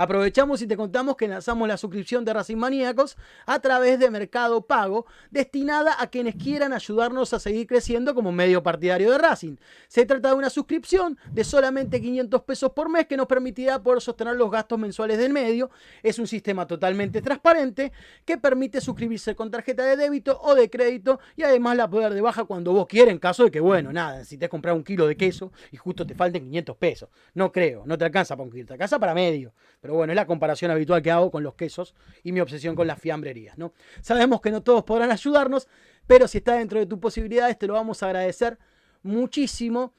[0.00, 4.62] aprovechamos y te contamos que lanzamos la suscripción de Racing Maníacos a través de Mercado
[4.62, 9.56] Pago, destinada a quienes quieran ayudarnos a seguir creciendo como medio partidario de Racing.
[9.88, 14.00] Se trata de una suscripción de solamente 500 pesos por mes que nos permitirá poder
[14.00, 15.70] sostener los gastos mensuales del medio.
[16.02, 17.92] Es un sistema totalmente transparente
[18.24, 22.22] que permite suscribirse con tarjeta de débito o de crédito y además la poder de
[22.22, 25.18] baja cuando vos quieras en caso de que, bueno, nada, necesites comprar un kilo de
[25.18, 27.10] queso y justo te falten 500 pesos.
[27.34, 29.52] No creo, no te alcanza para un kilo, te alcanza para medio.
[29.90, 32.98] Bueno, es la comparación habitual que hago con los quesos y mi obsesión con las
[32.98, 33.72] fiambrerías, ¿no?
[34.00, 35.68] Sabemos que no todos podrán ayudarnos,
[36.06, 38.58] pero si está dentro de tus posibilidades, te lo vamos a agradecer
[39.02, 39.92] muchísimo.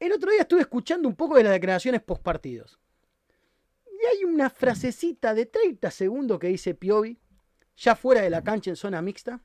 [0.00, 2.78] El otro día estuve escuchando un poco de las declaraciones post partidos.
[3.86, 7.18] Y hay una frasecita de 30 segundos que dice Piovi,
[7.76, 9.40] ya fuera de la cancha en zona mixta,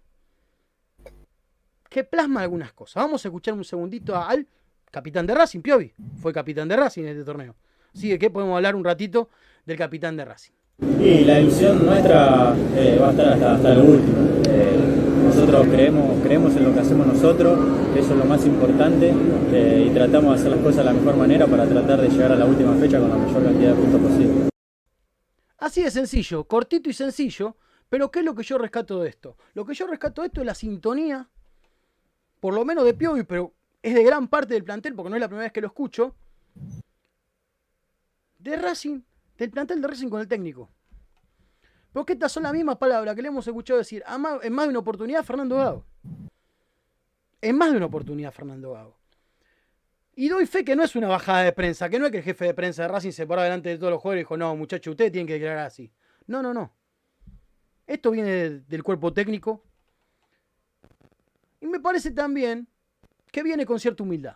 [1.89, 3.03] que plasma algunas cosas.
[3.03, 4.47] Vamos a escuchar un segundito al
[4.91, 5.93] capitán de Racing, Piovi.
[6.21, 7.55] Fue capitán de Racing en este torneo.
[7.93, 8.29] Así que ¿qué?
[8.29, 9.29] podemos hablar un ratito
[9.65, 10.53] del capitán de Racing.
[10.99, 14.17] Y la ilusión nuestra eh, va a estar hasta, hasta lo último.
[14.49, 17.57] Eh, nosotros creemos, creemos en lo que hacemos nosotros,
[17.95, 19.13] eso es lo más importante,
[19.51, 22.31] eh, y tratamos de hacer las cosas de la mejor manera para tratar de llegar
[22.31, 24.49] a la última fecha con la mayor cantidad de puntos posible.
[25.57, 27.55] Así de sencillo, cortito y sencillo,
[27.89, 29.37] pero ¿qué es lo que yo rescato de esto?
[29.53, 31.29] Lo que yo rescato de esto es la sintonía,
[32.39, 35.21] por lo menos de Piovi, pero es de gran parte del plantel, porque no es
[35.21, 36.15] la primera vez que lo escucho,
[38.43, 39.01] de Racing,
[39.37, 40.69] del plantel de Racing con el técnico.
[41.93, 44.03] Porque estas son las mismas palabras que le hemos escuchado decir
[44.41, 45.85] en más de una oportunidad Fernando Gago.
[47.41, 48.97] En más de una oportunidad Fernando Gago.
[50.15, 52.23] Y doy fe que no es una bajada de prensa, que no es que el
[52.23, 54.55] jefe de prensa de Racing se paró delante de todos los jugadores y dijo, no,
[54.55, 55.91] muchachos, ustedes tienen que declarar así.
[56.27, 56.73] No, no, no.
[57.87, 59.63] Esto viene del cuerpo técnico.
[61.61, 62.67] Y me parece también
[63.31, 64.35] que viene con cierta humildad.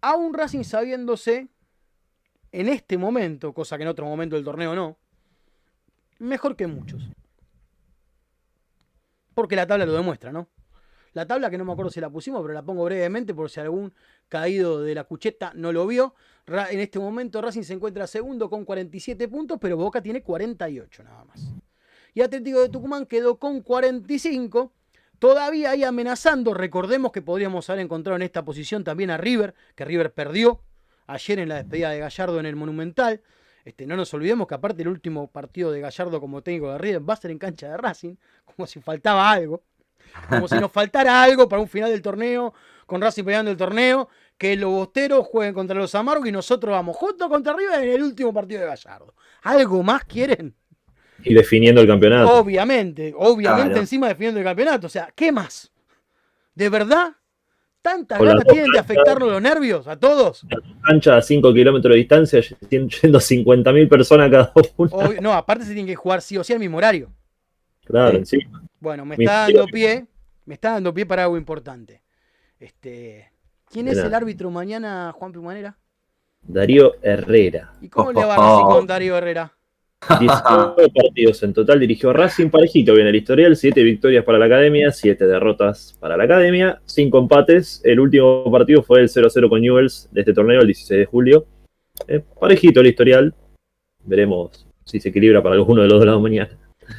[0.00, 1.48] A un Racing sabiéndose,
[2.52, 4.96] en este momento, cosa que en otro momento del torneo no,
[6.18, 7.10] mejor que muchos.
[9.34, 10.48] Porque la tabla lo demuestra, ¿no?
[11.14, 13.60] La tabla que no me acuerdo si la pusimos, pero la pongo brevemente por si
[13.60, 13.92] algún
[14.28, 16.14] caído de la cucheta no lo vio.
[16.46, 21.24] En este momento Racing se encuentra segundo con 47 puntos, pero Boca tiene 48 nada
[21.24, 21.52] más.
[22.14, 24.72] Y Atlético de Tucumán quedó con 45.
[25.18, 26.54] Todavía ahí amenazando.
[26.54, 30.62] Recordemos que podríamos haber encontrado en esta posición también a River, que River perdió
[31.06, 33.22] ayer en la despedida de Gallardo en el Monumental.
[33.64, 37.08] Este, no nos olvidemos que aparte el último partido de Gallardo como técnico de River
[37.08, 38.14] va a ser en cancha de Racing,
[38.44, 39.62] como si faltaba algo.
[40.28, 42.54] Como si nos faltara algo para un final del torneo,
[42.86, 44.08] con Racing peleando el torneo,
[44.38, 48.02] que los bosteros jueguen contra los amargos y nosotros vamos juntos contra arriba en el
[48.02, 49.14] último partido de Gallardo.
[49.42, 50.54] ¿Algo más quieren?
[51.24, 52.32] Y definiendo el campeonato.
[52.38, 53.80] Obviamente, obviamente Claro.
[53.80, 54.86] encima definiendo el campeonato.
[54.86, 55.70] O sea, ¿qué más?
[56.54, 57.12] ¿De verdad?
[57.82, 60.44] ¿Tantas ganas tienen de afectarnos los nervios a todos?
[60.84, 62.90] Cancha a 5 kilómetros de distancia, yendo
[63.20, 64.52] 50.000 personas cada.
[64.54, 67.10] Obvio- no, aparte se tienen que jugar sí o sí al mismo horario.
[67.84, 68.40] Claro, Sí.
[68.40, 68.46] sí.
[68.80, 70.06] Bueno, me Mi- está dando pie,
[70.44, 72.02] me está dando pie para algo importante.
[72.60, 73.30] Este,
[73.70, 75.76] ¿quién es el árbitro mañana, Juan Pimanera?
[76.42, 77.72] Darío Herrera.
[77.80, 78.68] ¿Y cómo le va así Oh.
[78.70, 79.52] con Darío Herrera?
[80.06, 84.92] 19 partidos en total dirigió Racing parejito viene el historial, 7 victorias para la academia,
[84.92, 87.80] 7 derrotas para la academia, 5 empates.
[87.84, 91.46] El último partido fue el 0-0 con Newells de este torneo, el 16 de julio.
[92.06, 93.34] Eh, parejito el historial.
[94.04, 96.56] Veremos si se equilibra para alguno de los dos lados mañana.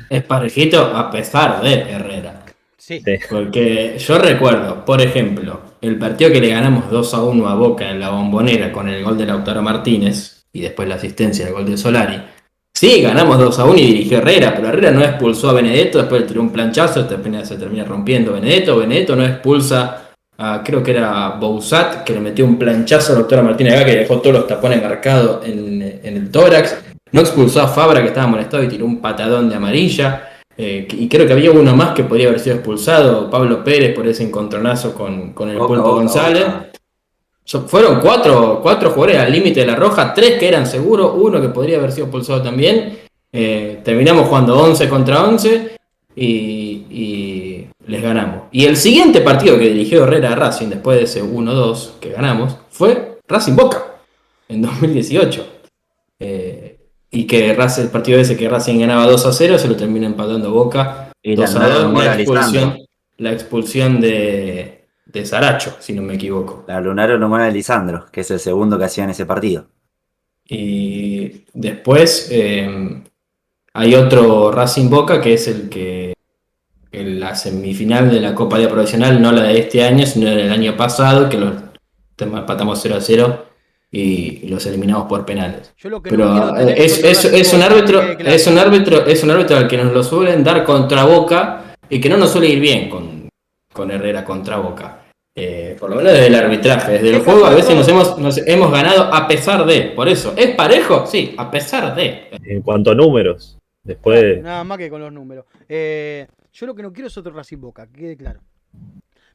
[0.09, 2.45] Es parejito a pesar de Herrera.
[2.77, 3.01] Sí.
[3.03, 3.15] Sí.
[3.29, 7.89] Porque yo recuerdo, por ejemplo, el partido que le ganamos 2 a 1 a Boca
[7.89, 11.65] en la bombonera con el gol de Lautaro Martínez y después la asistencia del gol
[11.65, 12.21] de Solari.
[12.79, 16.21] Sí, ganamos 2 a 1 y dirigió Herrera, pero Herrera no expulsó a Benedetto, después
[16.21, 18.77] le tiró un planchazo, se termina rompiendo Benedetto.
[18.77, 23.43] Benedetto no expulsa a, creo que era Bouzat, que le metió un planchazo a Lautaro
[23.43, 26.77] Martínez acá, que dejó todos los tapones marcados en, en el tórax.
[27.11, 30.29] No expulsó a Fabra, que estaba molestado y tiró un patadón de amarilla.
[30.55, 34.07] Eh, y creo que había uno más que podría haber sido expulsado, Pablo Pérez, por
[34.07, 36.45] ese encontronazo con, con el Boca, González.
[37.49, 41.41] So- fueron cuatro, cuatro jugadores al límite de la roja, tres que eran seguros, uno
[41.41, 42.99] que podría haber sido expulsado también.
[43.33, 45.71] Eh, terminamos jugando 11 contra 11
[46.15, 46.27] y,
[46.91, 48.43] y les ganamos.
[48.51, 52.55] Y el siguiente partido que dirigió Herrera a Racing después de ese 1-2 que ganamos
[52.69, 53.83] fue Racing Boca
[54.47, 55.47] en 2018.
[56.19, 56.77] Eh,
[57.09, 60.05] y que Racing, el partido ese que Racing ganaba 2 a 0 se lo termina
[60.05, 62.77] empatando Boca Y la 2 a 2, lunaron la expulsión,
[63.17, 64.78] la expulsión de,
[65.11, 66.63] de Saracho, si no me equivoco.
[66.67, 69.67] La lunaron humana de Lisandro, que es el segundo que hacía en ese partido.
[70.47, 73.01] Y después eh,
[73.73, 76.13] hay otro Racing Boca que es el que
[76.91, 80.51] en la semifinal de la Copa de Profesional, no la de este año, sino del
[80.51, 81.53] año pasado, que los
[82.17, 83.45] empatamos 0 a 0
[83.91, 85.71] y los eliminamos por penales.
[85.77, 89.31] Yo lo que Pero eh, es, es- es un árbitro, es un árbitro, es un
[89.31, 92.59] árbitro al que nos lo suelen dar contra Boca y que no nos suele ir
[92.59, 93.18] bien con,
[93.79, 95.05] con Herrera contra Boca.
[95.33, 98.19] Eh, por lo menos desde el arbitraje, desde el ¿Qué juego a veces nos hemos,
[98.19, 99.93] nos hemos ganado a pesar de.
[99.95, 101.05] Por eso, ¿es parejo?
[101.05, 102.27] Sí, a pesar de.
[102.43, 105.45] En cuanto a números, después Nada más que con los números.
[105.69, 108.41] Eh, yo lo que no quiero es otro Racing Boca, que quede claro.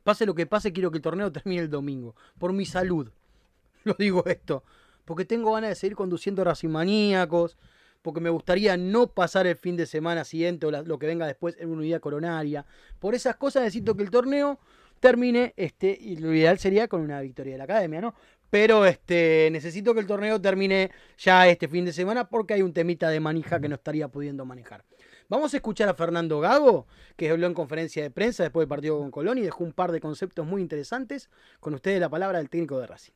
[0.02, 2.14] Pase lo que pase, quiero que el torneo termine el domingo.
[2.38, 3.08] Por mi salud.
[3.84, 4.62] Lo digo esto.
[5.06, 7.56] Porque tengo ganas de seguir conduciendo Racing Maníacos.
[8.04, 11.56] Porque me gustaría no pasar el fin de semana siguiente o lo que venga después
[11.58, 12.66] en una unidad coronaria.
[12.98, 14.58] Por esas cosas necesito que el torneo
[15.00, 15.54] termine.
[15.56, 18.14] Este, y lo ideal sería con una victoria de la academia, ¿no?
[18.50, 22.74] Pero este, necesito que el torneo termine ya este fin de semana porque hay un
[22.74, 24.84] temita de manija que no estaría pudiendo manejar.
[25.30, 26.86] Vamos a escuchar a Fernando Gago,
[27.16, 29.92] que habló en conferencia de prensa después del partido con Colón y dejó un par
[29.92, 31.30] de conceptos muy interesantes.
[31.58, 33.14] Con ustedes la palabra del técnico de Racing.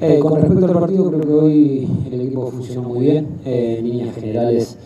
[0.00, 3.28] Eh, con respecto al partido, creo que hoy el equipo funcionó muy bien.
[3.44, 4.76] Eh, en líneas generales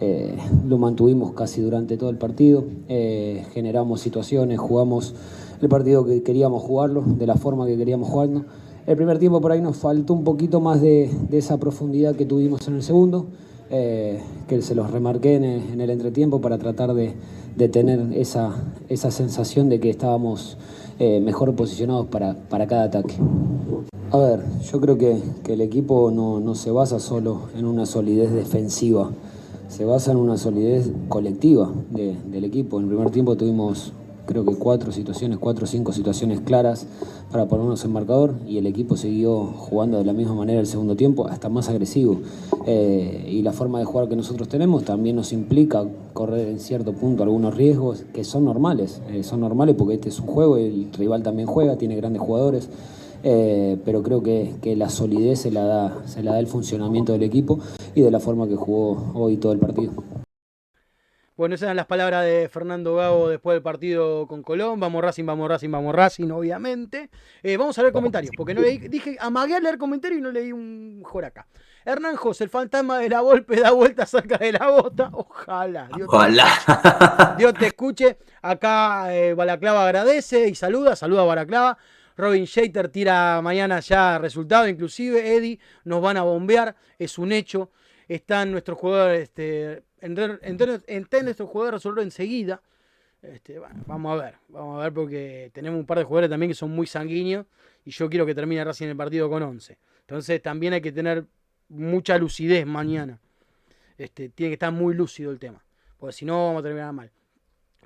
[0.00, 0.36] eh,
[0.68, 2.64] lo mantuvimos casi durante todo el partido.
[2.88, 5.14] Eh, generamos situaciones, jugamos
[5.62, 8.44] el partido que queríamos jugarlo, de la forma que queríamos jugarlo.
[8.86, 12.68] El primer tiempo por ahí nos faltó un poquito más de, esa profundidad que tuvimos
[12.68, 13.26] en el segundo,
[13.68, 17.14] que se los remarqué en el, en el entretiempo para tratar de,
[17.56, 18.54] de tener esa,
[18.88, 20.56] esa sensación de que estábamos
[21.00, 23.14] mejor posicionados para, para cada ataque.
[24.12, 24.40] A ver,
[24.70, 29.10] yo creo que, que el equipo no, no se basa solo en una solidez defensiva,
[29.68, 32.78] se basa en una solidez colectiva de- del equipo.
[32.78, 33.92] En el primer tiempo tuvimos
[34.26, 36.86] creo que cuatro situaciones, cuatro o cinco situaciones claras
[37.30, 40.96] para ponernos en marcador y el equipo siguió jugando de la misma manera el segundo
[40.96, 42.18] tiempo, hasta más agresivo.
[42.66, 46.92] Eh, y la forma de jugar que nosotros tenemos también nos implica correr en cierto
[46.92, 50.92] punto algunos riesgos que son normales, eh, son normales porque este es un juego, el
[50.92, 52.68] rival también juega, tiene grandes jugadores.
[53.28, 57.12] Eh, pero creo que, que la solidez se la, da, se la da el funcionamiento
[57.12, 57.58] del equipo
[57.92, 59.92] y de la forma que jugó hoy todo el partido.
[61.36, 64.78] Bueno, esas eran las palabras de Fernando Gago después del partido con Colón.
[64.78, 67.10] Vamos Racing, vamos Racing, vamos Racing, obviamente.
[67.42, 70.30] Eh, vamos a leer comentarios, porque no leí, dije, amagué a leer comentarios y no
[70.30, 71.48] leí un joraca.
[71.84, 75.10] Hernán José, el fantasma de la Volpe da vuelta cerca de la bota.
[75.12, 75.88] Ojalá.
[75.96, 77.34] Dios te Ojalá.
[77.38, 78.18] Dios te escuche.
[78.40, 81.78] Acá eh, Balaclava agradece y saluda, saluda a Balaclava.
[82.16, 87.70] Robin Shater tira mañana ya resultado, inclusive Eddie, nos van a bombear, es un hecho.
[88.08, 92.62] Están nuestros jugadores, este, entre nuestros jugadores resolverlo enseguida.
[93.22, 96.54] Este, vamos a ver, vamos a ver porque tenemos un par de jugadores también que
[96.54, 97.46] son muy sanguíneos
[97.84, 99.78] y yo quiero que termine Racing el partido con 11.
[100.00, 101.26] Entonces también hay que tener
[101.68, 103.18] mucha lucidez mañana.
[103.98, 105.64] Este, tiene que estar muy lúcido el tema,
[105.98, 107.10] porque si no vamos a terminar mal.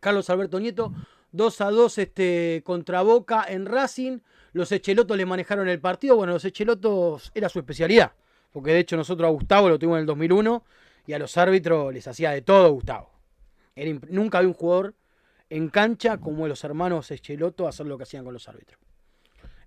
[0.00, 0.92] Carlos Alberto Nieto,
[1.32, 4.18] 2 a 2 este, contra Boca en Racing.
[4.52, 6.16] Los Echelotos le manejaron el partido.
[6.16, 8.12] Bueno, los Echelotos era su especialidad,
[8.52, 10.64] porque de hecho nosotros a Gustavo lo tuvimos en el 2001
[11.06, 13.10] y a los árbitros les hacía de todo Gustavo.
[14.08, 14.94] Nunca había un jugador
[15.48, 18.80] en cancha como los hermanos Echeloto hacer lo que hacían con los árbitros.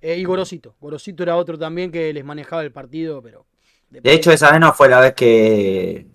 [0.02, 0.76] Eh, y Gorosito.
[0.82, 3.46] Gorosito era otro también que les manejaba el partido, pero.
[3.90, 6.08] De hecho, esa vez no fue la vez que,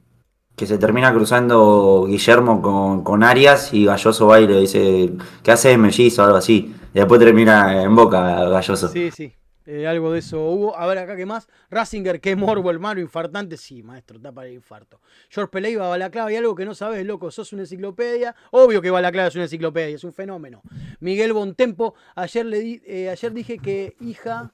[0.59, 5.53] que se termina cruzando Guillermo con, con Arias y Galloso va y le dice, ¿qué
[5.53, 6.75] hace mellizo o algo así?
[6.93, 8.89] Y después termina en boca Galloso.
[8.89, 9.33] Sí, sí.
[9.67, 10.77] eh, algo de eso hubo.
[10.77, 11.47] A ver acá qué más.
[11.71, 13.57] Rasinger, qué morbo, hermano, infartante.
[13.57, 15.01] Sí, maestro, está para el infarto.
[15.31, 18.35] George Peleiva, Balaclava, y algo que no sabes, loco, sos una enciclopedia.
[18.51, 20.61] Obvio que Balaclava es una enciclopedia, es un fenómeno.
[21.01, 24.53] Miguel Bontempo, ayer le di- eh, ayer dije que hija,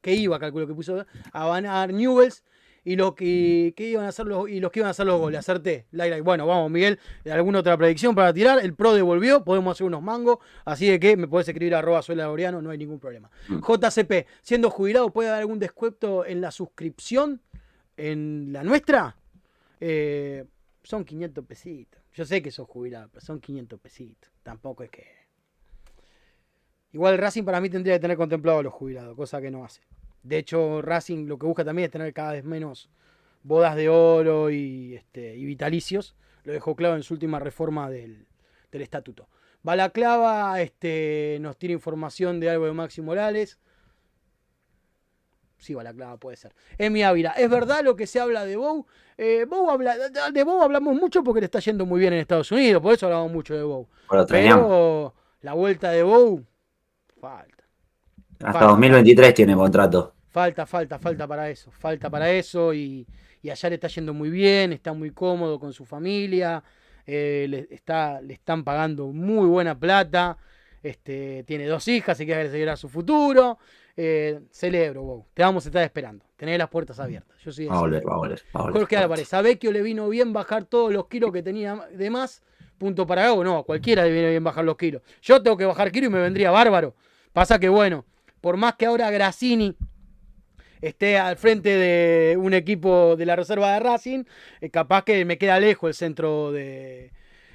[0.00, 2.42] que iba, calculo que puso, a ganar Newells.
[2.84, 5.18] Y lo que, que iban a hacer los, y los que iban a hacer los
[5.18, 5.86] goles, acerté.
[5.90, 6.20] Like.
[6.20, 6.98] Bueno, vamos, Miguel.
[7.30, 8.58] ¿Alguna otra predicción para tirar?
[8.62, 10.38] El Pro devolvió, podemos hacer unos mangos.
[10.66, 13.30] Así de que me puedes escribir a arroba Laureano, no hay ningún problema.
[13.48, 17.40] JCP, siendo jubilado, ¿puede haber algún descuento en la suscripción?
[17.96, 19.16] ¿En la nuestra?
[19.80, 20.44] Eh,
[20.82, 22.02] son 500 pesitos.
[22.12, 24.30] Yo sé que sos jubilado, pero son 500 pesitos.
[24.42, 25.06] Tampoco es que.
[26.92, 29.80] Igual Racing para mí tendría que tener contemplado a los jubilados, cosa que no hace.
[30.24, 32.90] De hecho, Racing lo que busca también es tener cada vez menos
[33.42, 36.16] bodas de oro y, este, y vitalicios.
[36.42, 38.26] Lo dejó claro en su última reforma del,
[38.72, 39.28] del estatuto.
[39.62, 43.58] Balaclava este, nos tiene información de algo de Maxi Morales.
[45.58, 46.54] Sí, Balaclava puede ser.
[46.76, 48.86] Emi Ávila, ¿es verdad lo que se habla de Bow?
[49.16, 52.50] Eh, Bow habla, de Bow hablamos mucho porque le está yendo muy bien en Estados
[52.52, 53.88] Unidos, por eso hablamos mucho de Bow.
[54.28, 56.44] Pero la vuelta de Bow,
[57.20, 57.53] falta.
[58.42, 60.14] Hasta 2023 tiene contrato.
[60.30, 61.70] Falta, falta, falta para eso.
[61.70, 63.06] Falta para eso y,
[63.42, 66.62] y allá le está yendo muy bien, está muy cómodo con su familia,
[67.06, 70.36] eh, le, está, le están pagando muy buena plata,
[70.82, 73.58] este, tiene dos hijas, se quiere asegurar su futuro.
[73.96, 75.26] Eh, celebro, Bow.
[75.32, 76.24] Te vamos a estar esperando.
[76.36, 77.38] Tenés las puertas abiertas.
[77.44, 78.08] Yo soy Va a volver, ese.
[78.08, 78.40] va a volver.
[78.54, 78.80] Va a volver.
[78.80, 82.42] Jorge Álvarez, a Vecchio le vino bien bajar todos los kilos que tenía de más.
[82.76, 83.44] Punto para Gago.
[83.44, 85.02] No, a cualquiera le viene bien bajar los kilos.
[85.22, 86.94] Yo tengo que bajar kilos y me vendría bárbaro.
[87.32, 88.04] Pasa que, bueno,
[88.44, 89.74] por más que ahora Grassini
[90.82, 94.24] esté al frente de un equipo de la reserva de Racing,
[94.60, 97.10] eh, capaz que me queda lejos el centro de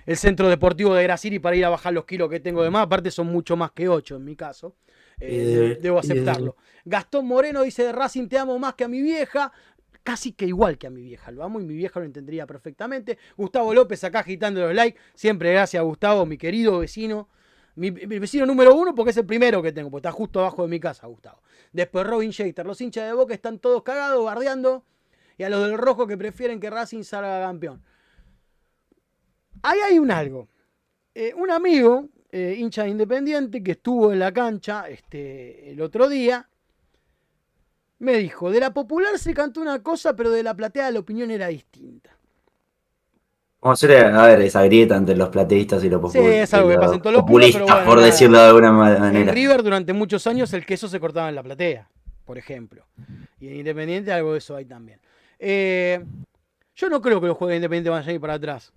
[0.07, 2.85] el centro deportivo de Grassini para ir a bajar los kilos que tengo de más.
[2.85, 4.73] Aparte son mucho más que 8 en mi caso.
[5.19, 6.55] Eh, debo aceptarlo.
[6.85, 9.53] Gastón Moreno dice de Racing te amo más que a mi vieja.
[10.01, 13.19] Casi que igual que a mi vieja, lo amo y mi vieja lo entendería perfectamente.
[13.37, 14.99] Gustavo López acá agitando los likes.
[15.13, 17.29] Siempre gracias, Gustavo, mi querido vecino.
[17.75, 20.69] Mi, vecino número uno porque es el primero que tengo, porque está justo abajo de
[20.69, 21.41] mi casa, Gustavo.
[21.71, 22.65] Después Robin Shater.
[22.65, 24.83] Los hinchas de Boca están todos cagados, bardeando.
[25.37, 27.81] Y a los del rojo que prefieren que Racing salga campeón.
[29.61, 30.49] Ahí hay un algo.
[31.15, 36.09] Eh, un amigo, eh, hincha de Independiente, que estuvo en la cancha este, el otro
[36.09, 36.49] día,
[37.99, 41.31] me dijo, de la popular se cantó una cosa, pero de la platea la opinión
[41.31, 42.18] era distinta.
[43.59, 46.95] ¿Cómo suele haber esa grieta entre los plateístas y los Sí, es algo que pasa
[46.95, 48.05] en todos los populistas, bueno, por nada.
[48.07, 49.33] decirlo de alguna ma- En manera?
[49.33, 51.89] River durante muchos años el queso se cortaba en la platea,
[52.23, 52.85] por ejemplo.
[53.39, 55.01] Y en Independiente algo de eso hay también.
[55.37, 55.99] Eh,
[56.75, 58.71] yo no creo que los juegos de Independiente vayan a ir para atrás.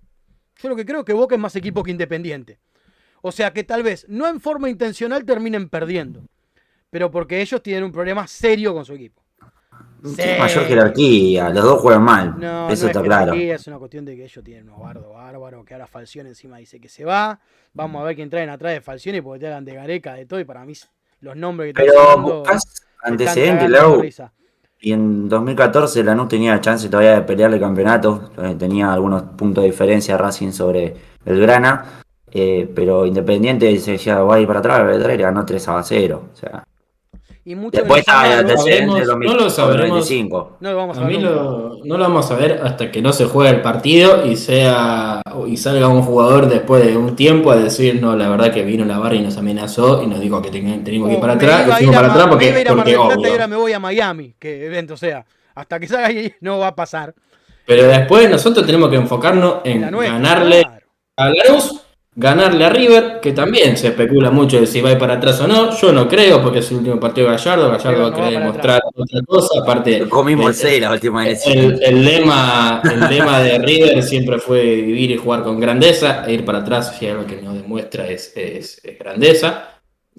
[0.61, 2.59] Yo lo que creo es que Boca es más equipo que Independiente.
[3.21, 6.23] O sea que tal vez, no en forma intencional, terminen perdiendo.
[6.89, 9.22] Pero porque ellos tienen un problema serio con su equipo.
[10.15, 12.35] Tiene mayor jerarquía, los dos juegan mal.
[12.37, 13.33] No, eso no está es claro.
[13.33, 16.79] es una cuestión de que ellos tienen unos bardos bárbaros, que ahora Falcione encima dice
[16.79, 17.39] que se va.
[17.73, 20.39] Vamos a ver quién traen atrás de Falcione porque te hagan de Gareca, de todo,
[20.39, 20.73] y para mí
[21.21, 24.03] los nombres que Pero sonando buscás están antecedentes, Lau.
[24.81, 28.31] Y en 2014 Lanús tenía chance todavía de pelear el campeonato.
[28.37, 30.93] eh, Tenía algunos puntos de diferencia Racing sobre
[31.25, 31.85] el Grana.
[32.29, 35.45] eh, pero Independiente se decía, va a ir para atrás, va a ir, y ganó
[35.45, 36.29] 3 a 0.
[36.33, 36.63] O sea,
[37.45, 39.89] Y muchos de después el de no lo sabremos.
[39.99, 40.57] 2025.
[40.61, 43.11] no lo vamos a, A ver lo- no lo vamos a ver hasta que no
[43.11, 47.57] se juegue el partido y sea y salga un jugador después de un tiempo a
[47.57, 50.51] decir no, la verdad que vino la barra y nos amenazó y nos dijo que
[50.51, 52.57] ten- teníamos que ir Oh, para me atrás iba a ir a me porque, iba
[52.57, 53.31] a ir a Mar porque del Plata y obvio.
[53.33, 55.25] ahora me voy a Miami, que evento sea.
[55.55, 57.13] Hasta que salga ahí no va a pasar.
[57.65, 60.85] Pero después nosotros tenemos que enfocarnos en ganarle claro.
[61.17, 61.81] a Lanús
[62.15, 65.39] ganarle a River, que también se especula mucho de si va a ir para atrás
[65.41, 65.75] o no.
[65.75, 67.71] Yo no creo, porque es el último partido de Gallardo.
[67.71, 69.61] Gallardo va a querer demostrar otra cosa.
[69.61, 71.45] Aparte, Comimos el 6 la última vez.
[71.47, 76.23] El, el, lema, el lema de River siempre fue vivir y jugar con grandeza.
[76.27, 79.69] E ir para atrás, si algo que nos demuestra es, es, grandeza.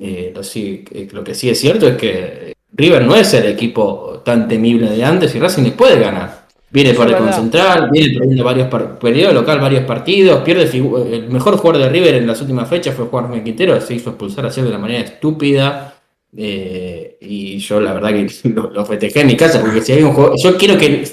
[0.00, 3.46] Eh, lo, sí, eh, lo que sí es cierto es que River no es el
[3.46, 6.43] equipo tan temible de antes y Racing les puede ganar.
[6.74, 8.66] Viene para el Central, viene perdiendo varios
[9.00, 13.04] periodos local, varios partidos, pierde el mejor jugador de River en las últimas fechas fue
[13.04, 15.94] Juan Quintero, se hizo expulsar así de la manera estúpida.
[16.36, 20.14] Eh, y yo la verdad que lo, festejé en mi casa, porque si hay un
[20.14, 21.06] juego, yo quiero que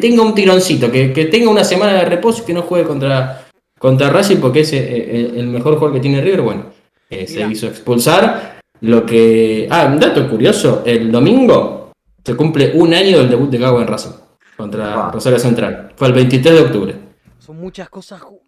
[0.00, 3.46] tenga un tironcito, que, tenga una semana de reposo y que no juegue contra,
[3.78, 6.64] contra Racing, porque es eh, el, mejor jugador que tiene River, bueno,
[7.08, 8.58] eh, se hizo expulsar.
[8.80, 9.68] Lo que.
[9.70, 11.92] Ah, un dato curioso, el domingo
[12.24, 14.23] se cumple un año del debut de Gago en Racing
[14.56, 15.92] contra Rosario Central.
[15.96, 16.94] Fue el 23 de octubre.
[17.38, 18.44] Son muchas cosas juntas.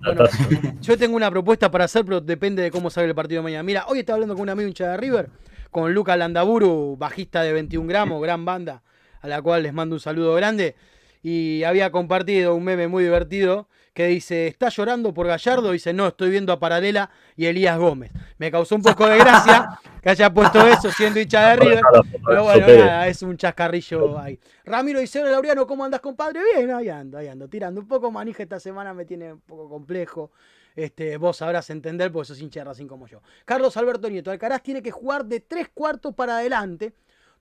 [0.80, 3.62] yo tengo una propuesta para hacer, pero depende de cómo salga el partido de mañana.
[3.62, 5.30] Mira, hoy estaba hablando con un amigo hincha de River,
[5.70, 8.82] con Lucas Landaburu, bajista de 21 gramos, gran banda,
[9.20, 10.76] a la cual les mando un saludo grande.
[11.22, 13.68] Y había compartido un meme muy divertido
[13.98, 15.72] que dice, ¿está llorando por Gallardo?
[15.72, 18.12] Dice, no, estoy viendo a Paralela y Elías Gómez.
[18.38, 21.80] Me causó un poco de gracia que haya puesto eso siendo hincha de River.
[22.24, 24.38] Pero bueno, nada, es un chascarrillo ahí.
[24.64, 26.38] Ramiro dice, hola Laureano, ¿cómo andas, compadre?
[26.54, 29.68] Bien, ahí ando, ahí ando, tirando un poco manija esta semana me tiene un poco
[29.68, 30.30] complejo.
[30.76, 33.20] Este, vos sabrás entender porque sos hincha de Racing como yo.
[33.44, 36.94] Carlos Alberto Nieto, Alcaraz tiene que jugar de tres cuartos para adelante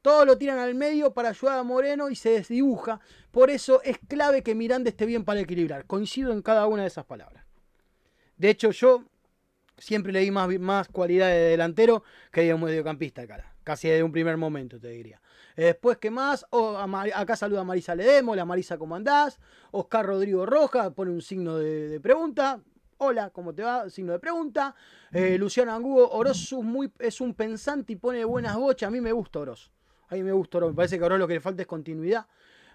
[0.07, 3.01] todo lo tiran al medio para ayudar a Moreno y se desdibuja.
[3.37, 5.85] Por eso es clave que Miranda esté bien para equilibrar.
[5.85, 7.45] Coincido en cada una de esas palabras.
[8.35, 9.03] De hecho, yo
[9.77, 12.01] siempre le di más, más cualidad de delantero
[12.31, 13.53] que de mediocampista, cara.
[13.63, 15.21] Casi desde un primer momento, te diría.
[15.55, 16.47] Después, ¿qué más?
[17.13, 19.39] acá saluda a Marisa Ledemo, la Marisa, ¿cómo andás?
[19.69, 22.59] Oscar Rodrigo Roja pone un signo de, pregunta.
[22.97, 23.87] Hola, ¿cómo te va?
[23.91, 24.73] Signo de pregunta.
[25.11, 28.87] Eh, Luciano Angugo, Oroz muy, es un pensante y pone buenas bochas.
[28.87, 29.69] A mí me gusta Oroz.
[30.09, 32.25] A mí me gustó, me parece que ahora lo que le falta es continuidad.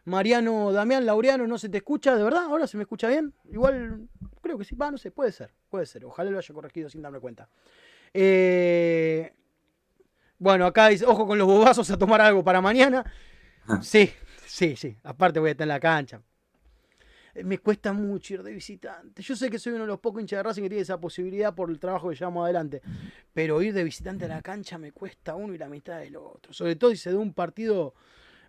[0.05, 2.17] Mariano Damián Laureano, ¿no se te escucha?
[2.17, 2.45] ¿De verdad?
[2.45, 3.33] ¿Ahora se me escucha bien?
[3.51, 4.09] Igual,
[4.41, 6.05] creo que sí, va, no sé, puede ser, puede ser.
[6.05, 7.49] Ojalá lo haya corregido sin darme cuenta.
[8.13, 9.33] Eh,
[10.39, 13.05] bueno, acá dice, ojo con los bobazos a tomar algo para mañana.
[13.67, 13.81] Ah.
[13.81, 14.13] Sí,
[14.45, 14.97] sí, sí.
[15.05, 16.21] Aparte voy a estar en la cancha.
[17.35, 19.23] Eh, me cuesta mucho ir de visitante.
[19.23, 21.55] Yo sé que soy uno de los pocos hinchas de Racing que tiene esa posibilidad
[21.55, 22.83] por el trabajo que llevamos adelante.
[23.33, 26.53] Pero ir de visitante a la cancha me cuesta uno y la mitad del otro.
[26.53, 27.95] Sobre todo si se da un partido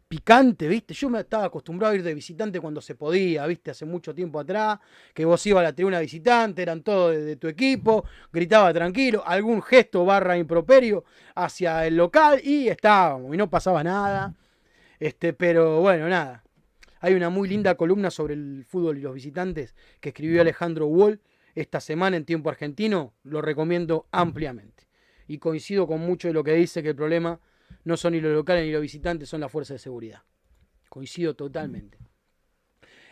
[0.08, 0.94] picante, ¿viste?
[0.94, 3.72] Yo me estaba acostumbrado a ir de visitante cuando se podía, ¿viste?
[3.72, 4.80] Hace mucho tiempo atrás,
[5.14, 9.62] que vos ibas a la tribuna visitante, eran todos de, tu equipo, gritaba tranquilo, algún
[9.62, 11.04] gesto barra improperio
[11.36, 14.36] hacia el local y estábamos, y no pasaba nada.
[15.00, 16.44] Este, pero bueno, nada.
[17.00, 21.20] Hay una muy linda columna sobre el fútbol y los visitantes que escribió Alejandro Wall
[21.54, 23.14] esta semana en tiempo argentino.
[23.24, 24.88] Lo recomiendo ampliamente.
[25.28, 27.42] Y coincido con mucho de lo que dice que el problema
[27.84, 30.22] no son ni los locales ni los visitantes, son las fuerzas de seguridad.
[30.90, 31.98] Coincido totalmente.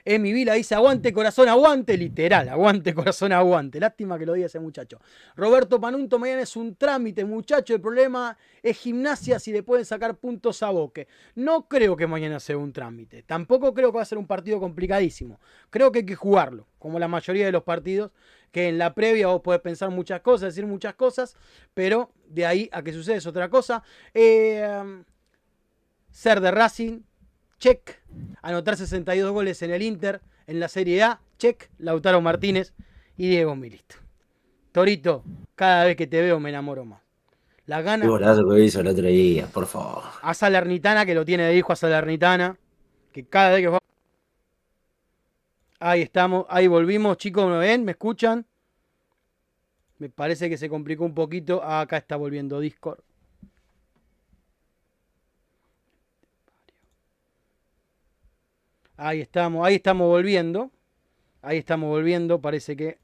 [0.04, 3.80] Emi Vila dice aguante corazón, aguante, literal, aguante corazón, aguante.
[3.80, 5.00] Lástima que lo diga ese muchacho.
[5.36, 7.76] Roberto Panunto mañana es un trámite, muchacho.
[7.76, 11.08] El problema es gimnasia si le pueden sacar puntos a Boque.
[11.36, 13.24] No creo que mañana sea un trámite.
[13.24, 15.40] Tampoco creo que va a ser un partido complicadísimo.
[15.70, 18.12] Creo que hay que jugarlo, como la mayoría de los partidos,
[18.52, 21.36] que en la previa vos podés pensar muchas cosas, decir muchas cosas,
[21.74, 23.84] pero de ahí a que suceda es otra cosa.
[24.14, 25.04] Eh,
[26.12, 27.02] ser de Racing,
[27.60, 28.00] check.
[28.42, 31.70] Anotar 62 goles en el Inter, en la Serie A, check.
[31.78, 32.74] Lautaro Martínez
[33.18, 33.96] y Diego Milito.
[34.72, 35.24] Torito,
[35.56, 37.02] cada vez que te veo me enamoro más.
[37.66, 38.04] La gana.
[38.04, 40.04] Qué golazo que hizo el otro día, por favor.
[40.22, 42.58] A Salernitana, que lo tiene de hijo a Salernitana.
[43.14, 43.82] Que cada vez que juega.
[45.84, 47.84] Ahí estamos, ahí volvimos, chicos, ¿me ven?
[47.84, 48.46] ¿Me escuchan?
[49.98, 51.64] Me parece que se complicó un poquito.
[51.64, 53.00] acá está volviendo Discord.
[58.96, 60.70] Ahí estamos, ahí estamos volviendo.
[61.42, 63.00] Ahí estamos volviendo, parece que.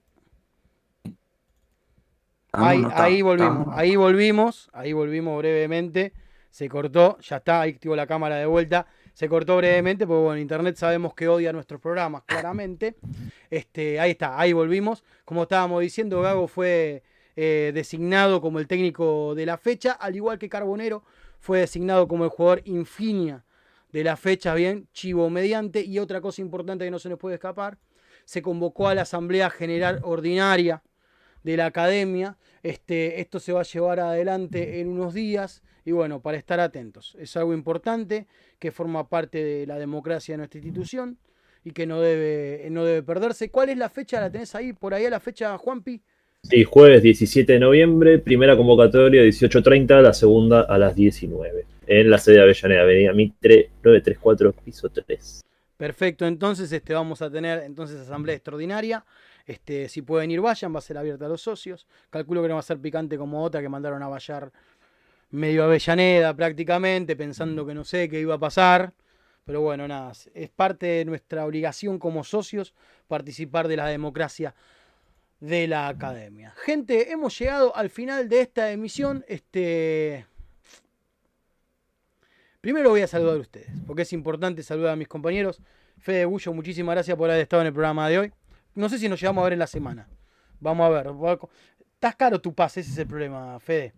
[2.51, 6.13] Ahí, ahí volvimos, ahí volvimos, ahí volvimos brevemente.
[6.51, 8.85] Se cortó, ya está, ahí activo la cámara de vuelta.
[9.17, 12.97] Se cortó brevemente, porque bueno, Internet sabemos que odia nuestros programas, claramente.
[13.49, 15.03] Este, ahí está, ahí volvimos.
[15.25, 17.01] Como estábamos diciendo, Gago fue
[17.35, 21.03] eh, designado como el técnico de la fecha, al igual que Carbonero
[21.39, 23.43] fue designado como el jugador infinia
[23.91, 25.81] de la fecha, bien, chivo mediante.
[25.81, 27.79] Y otra cosa importante que no se nos puede escapar,
[28.23, 30.83] se convocó a la Asamblea General Ordinaria
[31.41, 32.37] de la Academia.
[32.61, 37.15] Este, esto se va a llevar adelante en unos días y bueno, para estar atentos.
[37.17, 38.27] Es algo importante
[38.59, 41.17] que forma parte de la democracia de nuestra institución
[41.63, 43.49] y que no debe, no debe perderse.
[43.49, 44.19] ¿Cuál es la fecha?
[44.19, 44.73] ¿La tenés ahí?
[44.73, 46.01] Por ahí a la fecha, Juanpi.
[46.43, 51.65] Sí, jueves 17 de noviembre, primera convocatoria 18.30, la segunda a las 19.
[51.87, 55.45] En la sede de Avellaneda, Avenida Mitre 934, piso 3.
[55.77, 59.05] Perfecto, entonces este, vamos a tener entonces asamblea extraordinaria.
[59.45, 61.87] Este, si pueden ir, vayan, va a ser abierta a los socios.
[62.09, 64.51] Calculo que no va a ser picante como otra que mandaron a vallar
[65.29, 68.93] medio Avellaneda prácticamente, pensando que no sé qué iba a pasar.
[69.45, 72.73] Pero bueno, nada, es parte de nuestra obligación como socios
[73.07, 74.53] participar de la democracia
[75.39, 76.53] de la academia.
[76.65, 79.23] Gente, hemos llegado al final de esta emisión.
[79.27, 80.25] Este.
[82.59, 85.61] Primero voy a saludar a ustedes, porque es importante saludar a mis compañeros.
[85.99, 88.33] Fede Bullo, muchísimas gracias por haber estado en el programa de hoy.
[88.75, 90.07] No sé si nos llevamos a ver en la semana.
[90.59, 91.07] Vamos a ver.
[91.93, 93.93] Estás caro tu pase, ese es el problema, Fede.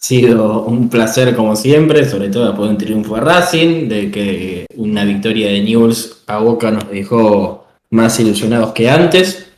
[0.00, 4.66] Sido un placer como siempre, sobre todo después de un triunfo de Racing, de que
[4.76, 9.52] una victoria de News a Boca nos dejó más ilusionados que antes.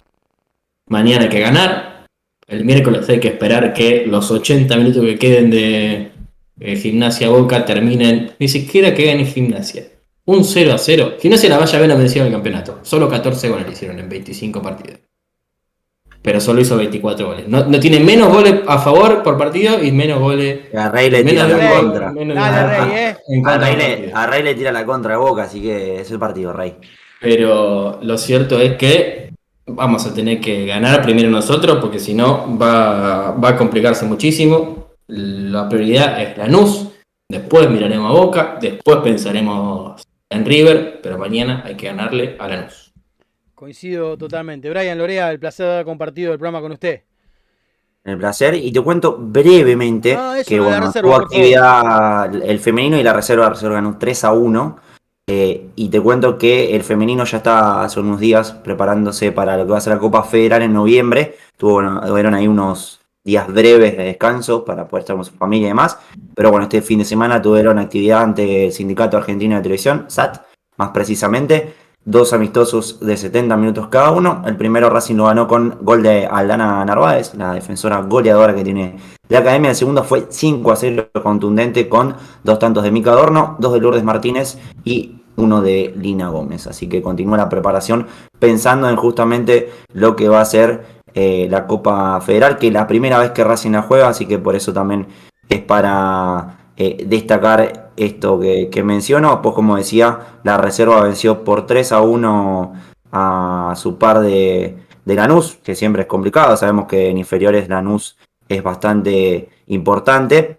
[0.88, 2.06] Mañana hay que ganar.
[2.48, 6.10] El miércoles hay que esperar que los 80 minutos que queden de
[6.58, 9.84] eh, Gimnasia Boca terminen, ni siquiera que en Gimnasia.
[10.24, 11.14] Un 0 a 0.
[11.20, 12.80] Gimnasia la vaya a ver la vencido el campeonato.
[12.82, 15.11] Solo 14 goles le hicieron en 25 partidos
[16.22, 17.48] pero solo hizo 24 goles.
[17.48, 20.72] No, no, tiene menos goles a favor por partido y menos goles.
[20.74, 22.08] A Rey le tira la contra.
[22.08, 23.56] a,
[24.26, 26.76] Rey, le, tira la contra de Boca, así que es el partido, Rey.
[27.20, 29.32] Pero lo cierto es que
[29.66, 34.92] vamos a tener que ganar primero nosotros, porque si no va, va a complicarse muchísimo.
[35.08, 36.88] La prioridad es Lanús,
[37.28, 42.81] después miraremos a Boca, después pensaremos en River, pero mañana hay que ganarle a Lanús.
[43.62, 44.68] Coincido totalmente.
[44.68, 47.02] Brian Lorea, el placer de haber compartido el programa con usted.
[48.02, 53.12] El placer, y te cuento brevemente ah, que bueno, tuvo actividad el femenino y la
[53.12, 54.78] reserva, la reserva ganó 3 a 1.
[55.28, 59.64] Eh, y te cuento que el femenino ya está hace unos días preparándose para lo
[59.64, 61.36] que va a ser la Copa Federal en noviembre.
[61.56, 65.98] Tuvieron ahí unos días breves de descanso para poder estar con su familia y demás.
[66.34, 70.38] Pero bueno, este fin de semana tuvieron actividad ante el Sindicato Argentino de Televisión, SAT,
[70.78, 74.42] más precisamente dos amistosos de 70 minutos cada uno.
[74.46, 78.96] El primero Racing lo ganó con gol de Aldana Narváez, la defensora goleadora que tiene
[79.28, 79.70] la academia.
[79.70, 83.80] El segundo fue 5 a 0 contundente con dos tantos de Mica Adorno, dos de
[83.80, 86.66] Lourdes Martínez y uno de Lina Gómez.
[86.66, 88.06] Así que continúa la preparación
[88.38, 92.86] pensando en justamente lo que va a ser eh, la Copa Federal, que es la
[92.86, 95.06] primera vez que Racing la juega, así que por eso también
[95.48, 101.92] es para eh, destacar esto que, menciono, pues como decía, la reserva venció por 3
[101.92, 102.72] a 1
[103.12, 108.16] a su par de, de Lanús, que siempre es complicado, sabemos que en inferiores Lanús
[108.48, 110.58] es bastante importante,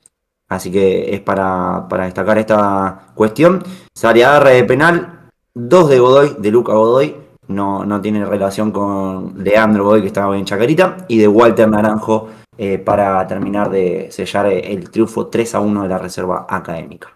[0.50, 3.64] así que es para, destacar esta cuestión.
[3.94, 7.16] Sale de penal, 2 de Godoy, de Luca Godoy,
[7.48, 12.30] no, no tiene relación con Leandro Godoy que estaba en Chacarita, y de Walter Naranjo
[12.58, 17.10] eh, para terminar de sellar el triunfo 3 a 1 de la reserva académica.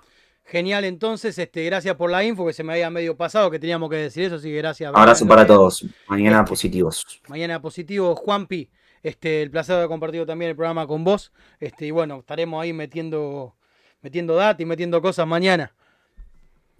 [0.49, 3.90] Genial, entonces, este, gracias por la info que se me había medio pasado, que teníamos
[3.90, 4.94] que decir eso, así que gracias.
[4.95, 5.86] Abrazo para todos.
[6.07, 7.22] Mañana este, positivos.
[7.28, 8.69] Mañana positivos, Juanpi.
[9.03, 11.34] Este, el placer de haber compartido también el programa con vos.
[11.60, 13.56] Este, y bueno, estaremos ahí metiendo,
[14.02, 15.74] metiendo data y metiendo cosas mañana.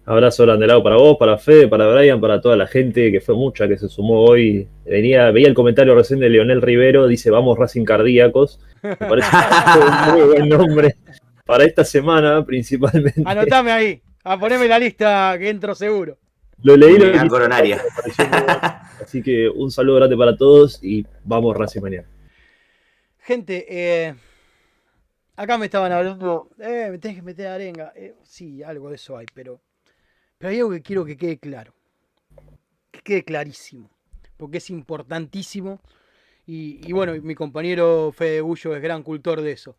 [0.06, 3.68] Abrazo lado para vos, para Fede, para Brian, para toda la gente que fue mucha
[3.68, 4.66] que se sumó hoy.
[4.86, 8.60] Venía, veía el comentario recién de Leonel Rivero, dice vamos Racing Cardíacos.
[8.82, 9.28] Me parece
[10.14, 10.96] un muy buen nombre
[11.48, 13.22] para esta semana principalmente.
[13.24, 16.18] Anotame ahí, a ponerme la lista que entro seguro.
[16.62, 17.80] Lo leí lo coronaria.
[19.02, 22.08] Así que un saludo grande para todos y vamos Racing mañana.
[23.20, 24.14] Gente, eh,
[25.36, 27.92] acá me estaban hablando, eh, me tenés que meter arenga.
[27.96, 29.60] Eh, sí, algo de eso hay, pero
[30.36, 31.72] pero hay algo que quiero que quede claro.
[32.90, 33.90] Que quede clarísimo.
[34.36, 35.80] Porque es importantísimo.
[36.46, 39.76] Y, bueno, mi compañero Fede Bullo es gran cultor de eso.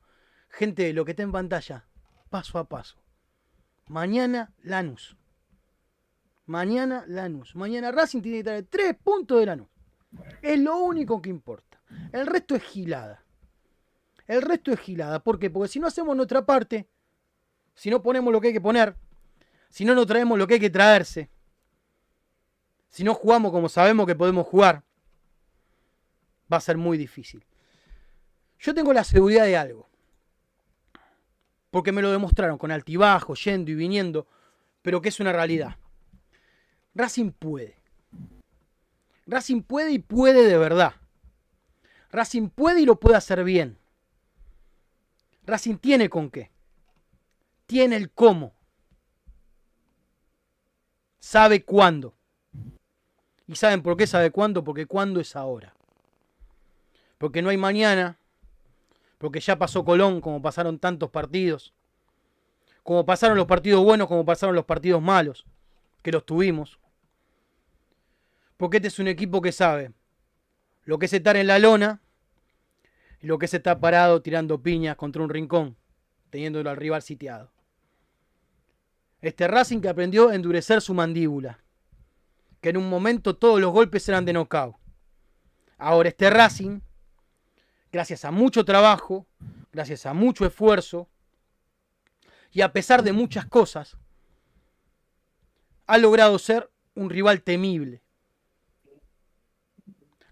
[0.50, 1.86] Gente, lo que está en pantalla,
[2.30, 2.98] paso a paso.
[3.88, 5.16] Mañana Lanús.
[6.46, 7.56] Mañana Lanús.
[7.56, 9.68] Mañana Racing tiene que traer tres puntos de Lanús.
[10.42, 11.80] Es lo único que importa.
[12.12, 13.24] El resto es gilada.
[14.28, 15.24] El resto es gilada.
[15.24, 15.50] ¿Por qué?
[15.50, 16.88] Porque si no hacemos nuestra parte,
[17.76, 18.96] si no ponemos lo que hay que poner,
[19.70, 21.30] si no nos traemos lo que hay que traerse,
[22.90, 24.84] si no jugamos como sabemos que podemos jugar,
[26.52, 27.46] va a ser muy difícil.
[28.60, 29.89] Yo tengo la seguridad de algo,
[31.72, 34.28] porque me lo demostraron con altibajo, yendo y viniendo,
[34.82, 35.78] pero que es una realidad.
[36.96, 37.76] Racing puede.
[39.28, 40.94] Racing puede y puede de verdad.
[42.12, 43.78] Racing puede y lo puede hacer bien.
[45.46, 46.52] Racing tiene con qué.
[47.68, 48.54] Tiene el cómo
[51.20, 52.16] sabe cuándo.
[53.48, 54.64] ¿Y saben por qué sabe cuándo?
[54.64, 55.74] Porque cuándo es ahora.
[57.20, 58.18] porque no hay mañana,
[59.20, 61.76] porque ya pasó Colón, como pasaron tantos partidos,
[62.82, 65.46] como pasaron los partidos buenos, como pasaron los partidos malos,
[66.02, 66.80] que los tuvimos.
[68.58, 69.94] Porque este es un equipo que sabe
[70.86, 72.02] lo que es estar en la lona
[73.22, 75.78] y lo que es estar parado tirando piñas contra un rincón,
[76.30, 77.52] teniéndolo al rival sitiado.
[79.22, 81.60] Este Racing que aprendió a endurecer su mandíbula,
[82.62, 84.78] que en un momento todos los golpes eran de knockout.
[85.78, 86.80] Ahora este Racing,
[87.92, 89.26] gracias a mucho trabajo,
[89.72, 91.10] gracias a mucho esfuerzo,
[92.52, 93.98] y a pesar de muchas cosas,
[95.86, 98.02] ha logrado ser un rival temible.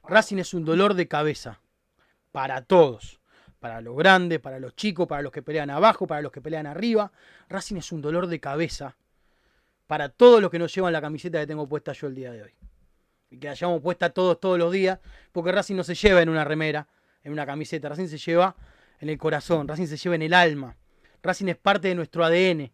[0.04, 1.60] Racing es un dolor de cabeza
[2.32, 3.20] para todos,
[3.60, 6.66] para los grandes, para los chicos, para los que pelean abajo, para los que pelean
[6.66, 7.12] arriba.
[7.50, 8.96] Racing es un dolor de cabeza
[9.88, 12.44] para todos los que nos llevan la camiseta que tengo puesta yo el día de
[12.44, 12.54] hoy.
[13.30, 15.00] Y que la llevamos puesta todos, todos los días,
[15.32, 16.88] porque Racing no se lleva en una remera,
[17.28, 18.56] en una camiseta, Racing se lleva
[19.00, 20.78] en el corazón, Racing se lleva en el alma.
[21.22, 22.72] Racing es parte de nuestro ADN.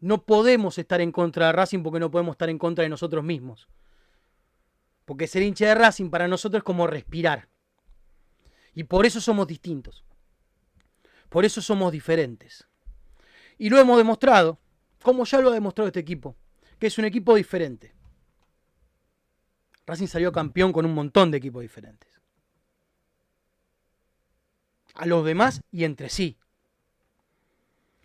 [0.00, 3.22] No podemos estar en contra de Racing porque no podemos estar en contra de nosotros
[3.22, 3.68] mismos.
[5.04, 7.50] Porque ser hincha de Racing para nosotros es como respirar.
[8.72, 10.02] Y por eso somos distintos.
[11.28, 12.66] Por eso somos diferentes.
[13.58, 14.58] Y lo hemos demostrado,
[15.02, 16.36] como ya lo ha demostrado este equipo,
[16.78, 17.92] que es un equipo diferente.
[19.88, 22.18] Racing salió campeón con un montón de equipos diferentes
[24.98, 26.36] a los demás y entre sí.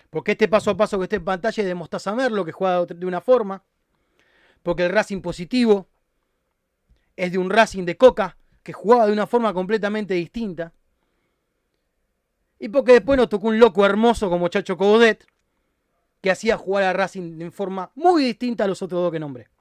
[0.09, 2.85] Porque este paso a paso que está en pantalla es de Mostaza Merlo, que juega
[2.85, 3.63] de una forma.
[4.61, 5.87] Porque el Racing positivo
[7.15, 10.71] es de un Racing de Coca, que jugaba de una forma completamente distinta.
[12.59, 15.25] Y porque después nos tocó un loco hermoso como Chacho Coudet,
[16.21, 19.52] que hacía jugar a Racing de forma muy distinta a los otros dos que nombré.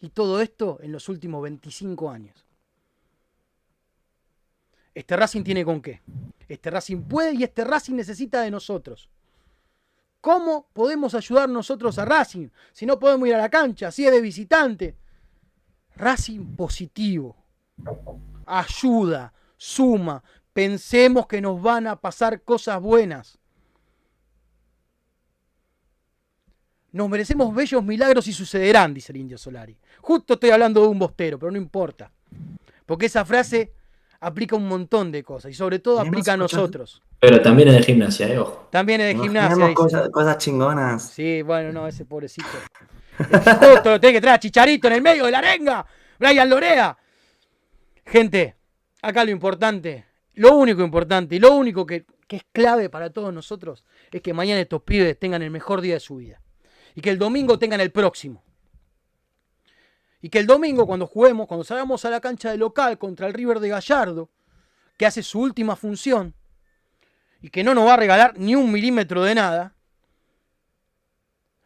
[0.00, 2.46] Y todo esto en los últimos 25 años.
[4.94, 6.00] Este Racing tiene con qué.
[6.48, 9.08] Este Racing puede y este Racing necesita de nosotros.
[10.20, 12.48] ¿Cómo podemos ayudar nosotros a Racing?
[12.72, 14.96] Si no podemos ir a la cancha, si es de visitante.
[15.96, 17.36] Racing positivo.
[18.46, 20.22] Ayuda, suma.
[20.52, 23.39] Pensemos que nos van a pasar cosas buenas.
[26.92, 29.76] Nos merecemos bellos milagros y sucederán, dice el indio Solari.
[30.00, 32.10] Justo estoy hablando de un bostero, pero no importa.
[32.84, 33.72] Porque esa frase
[34.18, 37.00] aplica un montón de cosas y sobre todo aplica a nosotros.
[37.20, 38.68] Pero también es de gimnasia, eh, ojo.
[38.70, 39.74] También es de gimnasia.
[39.74, 41.10] Cosas, chingonas.
[41.10, 42.48] Sí, bueno, no, ese pobrecito.
[43.18, 45.86] Justo lo tiene que traer a Chicharito en el medio de la arenga.
[46.18, 46.96] Brian Lorea.
[48.04, 48.56] Gente,
[49.02, 53.32] acá lo importante, lo único importante y lo único que, que es clave para todos
[53.32, 56.40] nosotros es que mañana estos pibes tengan el mejor día de su vida.
[56.94, 58.42] Y que el domingo tengan el próximo.
[60.22, 63.34] Y que el domingo, cuando juguemos, cuando salgamos a la cancha de local contra el
[63.34, 64.28] River de Gallardo,
[64.96, 66.34] que hace su última función,
[67.40, 69.74] y que no nos va a regalar ni un milímetro de nada,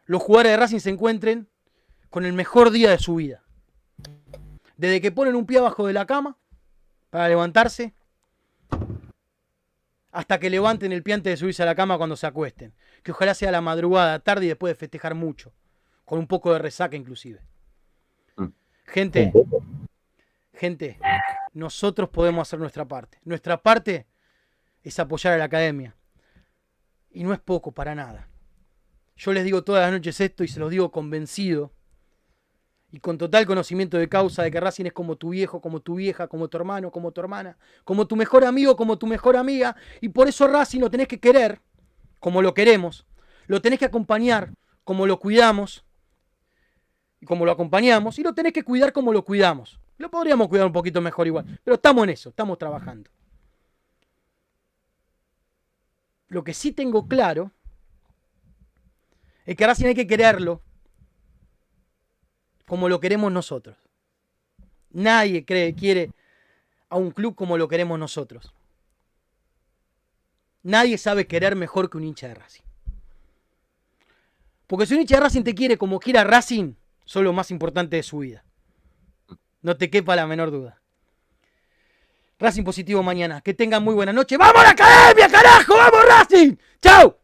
[0.06, 1.48] los jugadores de Racing se encuentren
[2.10, 3.42] con el mejor día de su vida.
[4.76, 6.36] Desde que ponen un pie abajo de la cama
[7.10, 7.94] para levantarse,
[10.12, 12.72] hasta que levanten el pie antes de subirse a la cama cuando se acuesten.
[13.04, 15.52] Que ojalá sea la madrugada, tarde y después de festejar mucho,
[16.04, 17.40] con un poco de resaca inclusive.
[18.86, 19.32] Gente,
[20.52, 20.98] gente,
[21.52, 23.18] nosotros podemos hacer nuestra parte.
[23.24, 24.06] Nuestra parte
[24.82, 25.94] es apoyar a la academia.
[27.12, 28.28] Y no es poco para nada.
[29.16, 31.72] Yo les digo todas las noches esto y se los digo convencido
[32.94, 35.96] y con total conocimiento de causa de que Racing es como tu viejo, como tu
[35.96, 39.74] vieja, como tu hermano, como tu hermana, como tu mejor amigo, como tu mejor amiga.
[40.00, 41.60] Y por eso Racing lo tenés que querer
[42.24, 43.04] como lo queremos.
[43.48, 45.84] Lo tenés que acompañar como lo cuidamos
[47.26, 49.78] como lo acompañamos, y lo tenés que cuidar como lo cuidamos.
[49.98, 53.10] Lo podríamos cuidar un poquito mejor igual, pero estamos en eso, estamos trabajando.
[56.28, 57.50] Lo que sí tengo claro
[59.46, 60.62] es que ahora sí hay que quererlo
[62.66, 63.76] como lo queremos nosotros.
[64.90, 66.10] Nadie cree, quiere
[66.88, 68.52] a un club como lo queremos nosotros.
[70.64, 72.64] Nadie sabe querer mejor que un hincha de Racing.
[74.66, 76.74] Porque si un hincha de Racing te quiere como quiera Racing,
[77.04, 78.44] son lo más importante de su vida.
[79.60, 80.80] No te quepa la menor duda.
[82.38, 83.42] Racing positivo mañana.
[83.42, 84.36] Que tengan muy buena noche.
[84.36, 85.76] ¡Vamos a la academia, carajo!
[85.76, 86.56] ¡Vamos, Racing!
[86.80, 87.18] ¡Chao!